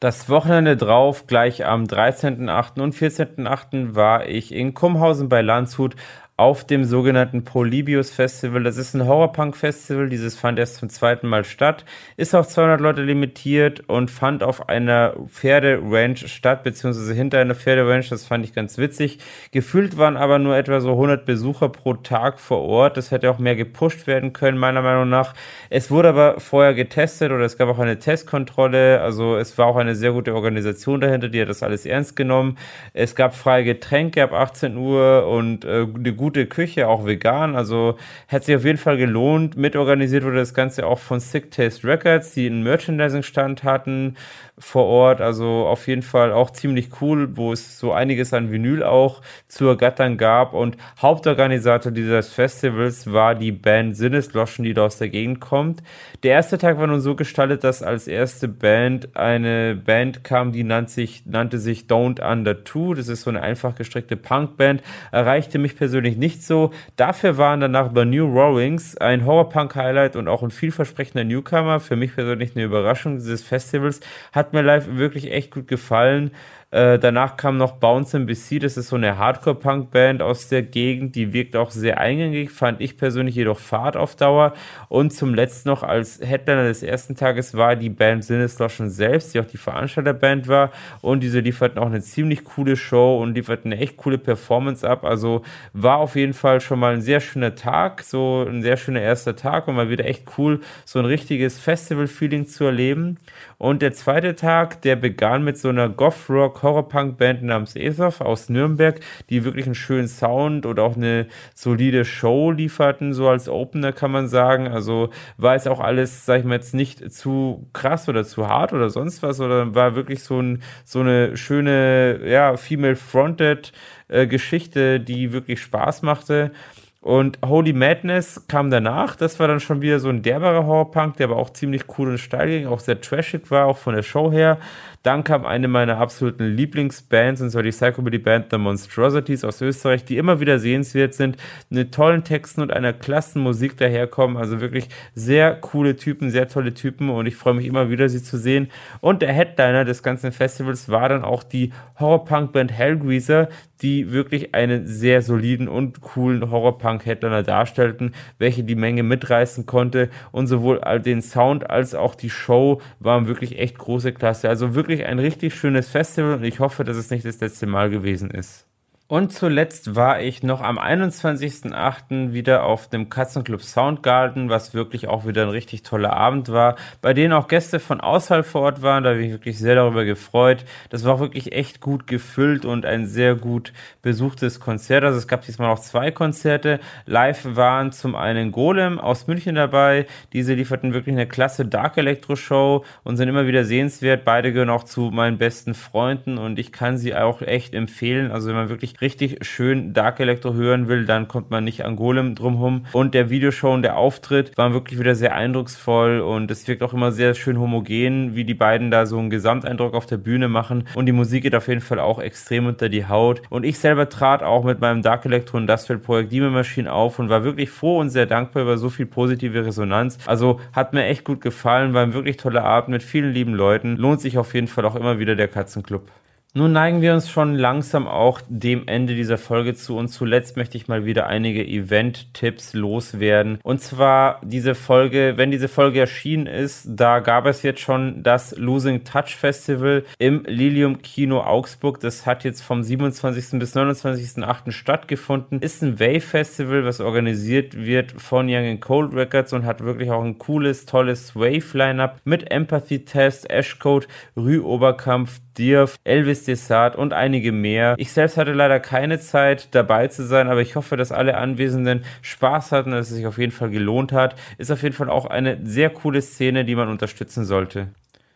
[0.00, 2.80] Das Wochenende drauf, gleich am 13.8.
[2.80, 3.96] und 14.8.
[3.96, 5.96] war ich in Kumhausen bei Landshut
[6.38, 8.62] auf dem sogenannten Polybius Festival.
[8.62, 10.08] Das ist ein Horrorpunk-Festival.
[10.08, 11.84] Dieses fand erst zum zweiten Mal statt.
[12.16, 18.08] Ist auf 200 Leute limitiert und fand auf einer Pferderanch statt, beziehungsweise hinter einer Pferderanch.
[18.08, 19.18] Das fand ich ganz witzig.
[19.50, 22.96] Gefühlt waren aber nur etwa so 100 Besucher pro Tag vor Ort.
[22.96, 25.34] Das hätte auch mehr gepusht werden können, meiner Meinung nach.
[25.70, 29.00] Es wurde aber vorher getestet oder es gab auch eine Testkontrolle.
[29.00, 32.58] Also es war auch eine sehr gute Organisation dahinter, die hat das alles ernst genommen.
[32.92, 37.56] Es gab freie Getränke ab 18 Uhr und äh, eine gute gute Küche, auch vegan.
[37.56, 39.56] Also hätte sich auf jeden Fall gelohnt.
[39.56, 44.16] Mitorganisiert wurde das Ganze auch von Sick Taste Records, die einen Merchandising-Stand hatten
[44.58, 45.22] vor Ort.
[45.22, 49.66] Also auf jeden Fall auch ziemlich cool, wo es so einiges an Vinyl auch zu
[49.68, 50.52] ergattern gab.
[50.52, 55.82] Und Hauptorganisator dieses Festivals war die Band Sinnesloschen, die da aus der Gegend kommt.
[56.24, 60.64] Der erste Tag war nun so gestaltet, dass als erste Band eine Band kam, die
[60.64, 62.92] nannte sich, nannte sich Don't Under Two.
[62.92, 64.82] Das ist so eine einfach gestrickte Punkband.
[65.12, 66.72] Erreichte mich persönlich nicht so.
[66.96, 71.80] Dafür waren danach The New Roarings ein Horrorpunk-Highlight und auch ein vielversprechender Newcomer.
[71.80, 74.00] Für mich persönlich eine Überraschung dieses Festivals.
[74.32, 76.32] Hat mir live wirklich echt gut gefallen.
[76.70, 81.32] Äh, danach kam noch Bounce NBC, das ist so eine Hardcore-Punk-Band aus der Gegend, die
[81.32, 84.52] wirkt auch sehr eingängig, fand ich persönlich jedoch Fahrt auf Dauer.
[84.90, 89.40] Und zum letzten noch als Headliner des ersten Tages war die Band Sinnesloschen selbst, die
[89.40, 90.70] auch die Veranstalterband war.
[91.00, 95.04] Und diese lieferten auch eine ziemlich coole Show und lieferten eine echt coole Performance ab.
[95.04, 95.42] Also
[95.72, 99.36] war auf jeden Fall schon mal ein sehr schöner Tag, so ein sehr schöner erster
[99.36, 103.16] Tag und mal wieder echt cool, so ein richtiges Festival-Feeling zu erleben.
[103.58, 109.00] Und der zweite Tag, der begann mit so einer Goth-Rock Horror-Punk-Band namens Aether aus Nürnberg,
[109.30, 114.12] die wirklich einen schönen Sound und auch eine solide Show lieferten, so als Opener kann
[114.12, 114.68] man sagen.
[114.68, 118.72] Also war es auch alles, sag ich mal, jetzt nicht zu krass oder zu hart
[118.72, 123.72] oder sonst was, oder war wirklich so, ein, so eine schöne, ja, female-fronted
[124.06, 126.52] äh, Geschichte, die wirklich Spaß machte.
[127.00, 129.14] Und Holy Madness kam danach.
[129.14, 132.18] Das war dann schon wieder so ein derberer Horrorpunk, der aber auch ziemlich cool und
[132.18, 134.58] steil ging, auch sehr trashig war, auch von der Show her.
[135.04, 140.04] Dann kam eine meiner absoluten Lieblingsbands, und zwar die Psychobilly Band The Monstrosities aus Österreich,
[140.04, 141.36] die immer wieder sehenswert sind,
[141.70, 144.36] mit tollen Texten und einer klassen Musik daherkommen.
[144.36, 148.22] Also wirklich sehr coole Typen, sehr tolle Typen und ich freue mich immer wieder, sie
[148.22, 148.70] zu sehen.
[149.00, 153.48] Und der Headliner des ganzen Festivals war dann auch die Horrorpunk-Band Hellgreaser,
[153.82, 160.48] die wirklich einen sehr soliden und coolen Horrorpunk-Headliner darstellten, welche die Menge mitreißen konnte und
[160.48, 164.48] sowohl den Sound als auch die Show waren wirklich echt große Klasse.
[164.48, 167.66] Also wirklich wirklich ein richtig schönes Festival und ich hoffe, dass es nicht das letzte
[167.66, 168.67] Mal gewesen ist.
[169.10, 172.34] Und zuletzt war ich noch am 21.08.
[172.34, 177.14] wieder auf dem Katzenclub Soundgarden, was wirklich auch wieder ein richtig toller Abend war, bei
[177.14, 179.04] denen auch Gäste von außerhalb vor Ort waren.
[179.04, 180.66] Da habe ich wirklich sehr darüber gefreut.
[180.90, 185.04] Das war auch wirklich echt gut gefüllt und ein sehr gut besuchtes Konzert.
[185.04, 186.78] Also es gab diesmal auch zwei Konzerte.
[187.06, 190.04] Live waren zum einen Golem aus München dabei.
[190.34, 194.26] Diese lieferten wirklich eine klasse Dark Electro Show und sind immer wieder sehenswert.
[194.26, 198.30] Beide gehören auch zu meinen besten Freunden und ich kann sie auch echt empfehlen.
[198.30, 201.96] Also wenn man wirklich richtig schön Dark Electro hören will, dann kommt man nicht an
[201.96, 202.86] Golem drumherum.
[202.92, 206.94] Und der Videoshow und der Auftritt waren wirklich wieder sehr eindrucksvoll und es wirkt auch
[206.94, 210.84] immer sehr schön homogen, wie die beiden da so einen Gesamteindruck auf der Bühne machen.
[210.94, 213.42] Und die Musik geht auf jeden Fall auch extrem unter die Haut.
[213.50, 217.28] Und ich selber trat auch mit meinem Dark Electro Industrial Projekt Demon Machine auf und
[217.28, 220.18] war wirklich froh und sehr dankbar über so viel positive Resonanz.
[220.26, 223.96] Also hat mir echt gut gefallen, war ein wirklich toller Abend mit vielen lieben Leuten.
[223.96, 226.10] Lohnt sich auf jeden Fall auch immer wieder der Katzenclub.
[226.58, 230.76] Nun neigen wir uns schon langsam auch dem Ende dieser Folge zu und zuletzt möchte
[230.76, 233.60] ich mal wieder einige Event-Tipps loswerden.
[233.62, 238.56] Und zwar diese Folge, wenn diese Folge erschienen ist, da gab es jetzt schon das
[238.56, 242.00] Losing Touch Festival im Lilium Kino Augsburg.
[242.00, 243.60] Das hat jetzt vom 27.
[243.60, 244.72] bis 29.8.
[244.72, 245.60] stattgefunden.
[245.62, 250.38] Ist ein Wave-Festival, was organisiert wird von Young Cold Records und hat wirklich auch ein
[250.38, 257.94] cooles, tolles Wave-Line-Up mit Empathy Test, Ashcode, Rü Oberkampf, Dirf, Elvis Desart und einige mehr.
[257.98, 262.04] Ich selbst hatte leider keine Zeit dabei zu sein, aber ich hoffe, dass alle Anwesenden
[262.22, 264.36] Spaß hatten, dass es sich auf jeden Fall gelohnt hat.
[264.58, 267.88] Ist auf jeden Fall auch eine sehr coole Szene, die man unterstützen sollte.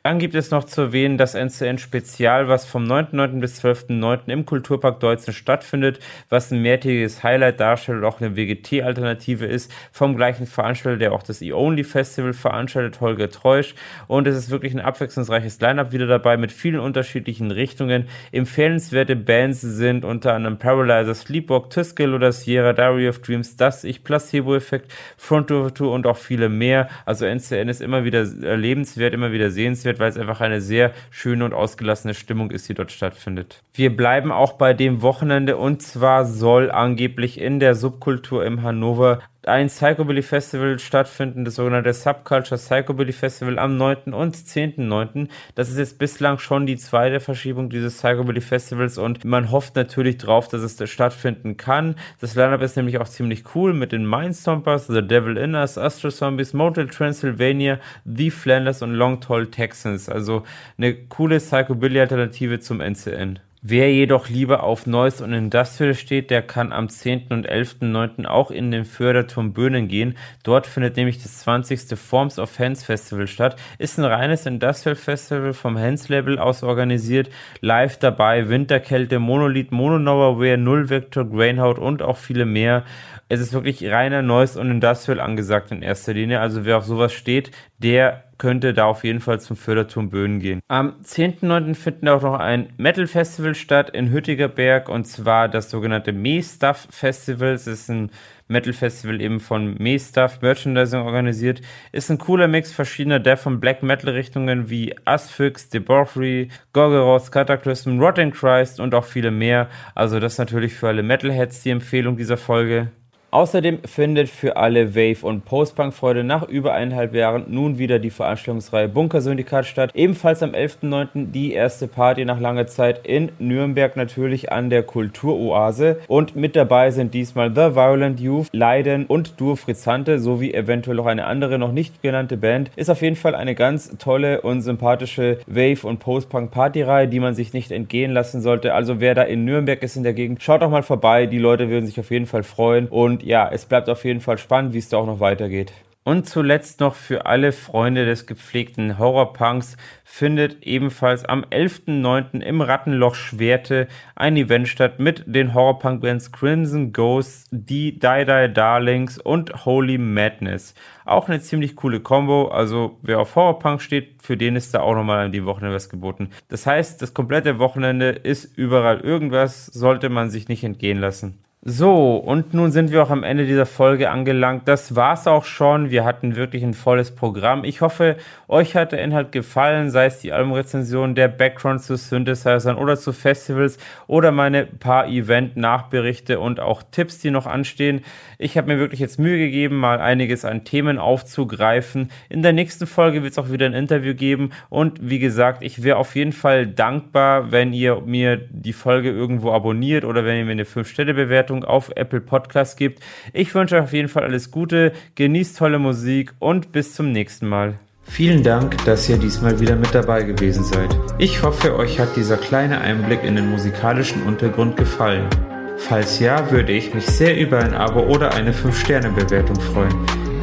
[0.04, 3.38] Dann gibt es noch zu erwähnen das NCN Spezial, was vom 9.9.
[3.38, 4.32] bis 12.9.
[4.32, 10.16] im Kulturpark Deutzen stattfindet, was ein mehrtägiges Highlight darstellt und auch eine WGT-Alternative ist, vom
[10.16, 13.76] gleichen Veranstalter, der auch das E-Only Festival veranstaltet, Holger Treusch.
[14.08, 18.08] Und es ist wirklich ein abwechslungsreiches Line-Up wieder dabei mit vielen unterschiedlichen Richtungen.
[18.32, 24.02] Empfehlenswerte Bands sind unter anderem Paralyzer, Sleepwalk, Tuskel oder Sierra, Diary of Dreams, Das Ich,
[24.02, 26.88] Placebo-Effekt, Front Tour und auch viele mehr.
[27.06, 30.92] Also NCN ist immer wieder lebenswert, immer wieder sehenswert wird, weil es einfach eine sehr
[31.10, 33.62] schöne und ausgelassene Stimmung ist, die dort stattfindet.
[33.74, 39.20] Wir bleiben auch bei dem Wochenende und zwar soll angeblich in der Subkultur im Hannover
[39.44, 44.12] ein Psychobilly Festival stattfinden, das sogenannte Subculture Psychobilly Festival am 9.
[44.12, 45.28] und 10.9.
[45.54, 50.18] Das ist jetzt bislang schon die zweite Verschiebung dieses Psychobilly Festivals und man hofft natürlich
[50.18, 51.96] drauf, dass es stattfinden kann.
[52.20, 56.10] Das Lineup ist nämlich auch ziemlich cool mit den Mindstompers, The Devil In Us, Astro
[56.10, 60.08] Zombies, Motel Transylvania, The Flanders und Long Tall Texans.
[60.08, 60.44] Also
[60.78, 63.40] eine coole Psychobilly Alternative zum NCN.
[63.64, 67.28] Wer jedoch lieber auf Noise und Industrial steht, der kann am 10.
[67.30, 68.26] und 11.9.
[68.26, 70.16] auch in den Förderturm Böhnen gehen.
[70.42, 71.96] Dort findet nämlich das 20.
[71.96, 73.54] Forms of Hands Festival statt.
[73.78, 77.30] Ist ein reines Industrial Festival vom Hands Label aus organisiert.
[77.60, 82.82] Live dabei Winterkälte, Monolith, Mononowaware, Null Vector, Grainhaut und auch viele mehr.
[83.28, 86.40] Es ist wirklich reiner Noise und Industrial angesagt in erster Linie.
[86.40, 90.62] Also wer auf sowas steht, der könnte da auf jeden Fall zum Förderturm Böhnen gehen.
[90.66, 91.76] Am 10.9.
[91.76, 96.88] findet auch noch ein Metal Festival statt in Hüttigerberg und zwar das sogenannte Me Stuff
[96.90, 97.52] Festival.
[97.52, 98.10] Es ist ein
[98.48, 101.60] Metal Festival eben von Me Stuff Merchandising organisiert.
[101.92, 108.00] Ist ein cooler Mix verschiedener Death und Black Metal Richtungen wie Asphyx, Debauchery, Gorgoroth, Cataclysm,
[108.00, 109.68] Rotten Christ und auch viele mehr.
[109.94, 112.90] Also das natürlich für alle Metalheads die Empfehlung dieser Folge.
[113.32, 118.90] Außerdem findet für alle Wave- und Post-Punk-Freude nach über eineinhalb Jahren nun wieder die Veranstaltungsreihe
[118.90, 119.90] Bunker Syndikat statt.
[119.94, 121.32] Ebenfalls am 11.09.
[121.32, 126.00] die erste Party nach langer Zeit in Nürnberg, natürlich an der Kulturoase.
[126.08, 131.06] Und mit dabei sind diesmal The Violent Youth, Leiden und Duo Frizzante sowie eventuell auch
[131.06, 132.70] eine andere noch nicht genannte Band.
[132.76, 137.54] Ist auf jeden Fall eine ganz tolle und sympathische Wave- und Post-Punk-Party-Reihe, die man sich
[137.54, 138.74] nicht entgehen lassen sollte.
[138.74, 141.24] Also wer da in Nürnberg ist in der Gegend, schaut doch mal vorbei.
[141.24, 142.88] Die Leute würden sich auf jeden Fall freuen.
[142.88, 145.72] Und ja, es bleibt auf jeden Fall spannend, wie es da auch noch weitergeht.
[146.04, 152.40] Und zuletzt noch für alle Freunde des gepflegten Horrorpunks findet ebenfalls am 11.09.
[152.40, 159.18] im Rattenloch Schwerte ein Event statt mit den Horrorpunk-Bands Crimson Ghosts, die Die Die Darlings
[159.18, 160.74] und Holy Madness.
[161.04, 164.96] Auch eine ziemlich coole Combo, also wer auf Horrorpunk steht, für den ist da auch
[164.96, 166.30] nochmal an die Wochenende was geboten.
[166.48, 171.38] Das heißt, das komplette Wochenende ist überall irgendwas, sollte man sich nicht entgehen lassen.
[171.64, 174.66] So, und nun sind wir auch am Ende dieser Folge angelangt.
[174.66, 175.90] Das war's auch schon.
[175.90, 177.62] Wir hatten wirklich ein volles Programm.
[177.62, 178.16] Ich hoffe,
[178.48, 183.12] euch hat der Inhalt gefallen, sei es die Albumrezension, der Background zu Synthesizern oder zu
[183.12, 188.00] Festivals oder meine paar Event-Nachberichte und auch Tipps, die noch anstehen.
[188.38, 192.10] Ich habe mir wirklich jetzt Mühe gegeben, mal einiges an Themen aufzugreifen.
[192.28, 195.84] In der nächsten Folge wird es auch wieder ein Interview geben und wie gesagt, ich
[195.84, 200.44] wäre auf jeden Fall dankbar, wenn ihr mir die Folge irgendwo abonniert oder wenn ihr
[200.44, 203.02] mir eine 5-Stelle-Bewertung Bewertung auf Apple Podcast gibt.
[203.32, 207.46] Ich wünsche euch auf jeden Fall alles Gute, genießt tolle Musik und bis zum nächsten
[207.48, 207.74] Mal.
[208.04, 210.90] Vielen Dank, dass ihr diesmal wieder mit dabei gewesen seid.
[211.18, 215.28] Ich hoffe, euch hat dieser kleine Einblick in den musikalischen Untergrund gefallen.
[215.76, 219.94] Falls ja, würde ich mich sehr über ein Abo oder eine 5-Sterne-Bewertung freuen.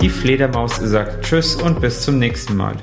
[0.01, 2.75] Die Fledermaus sagt Tschüss und bis zum nächsten Mal.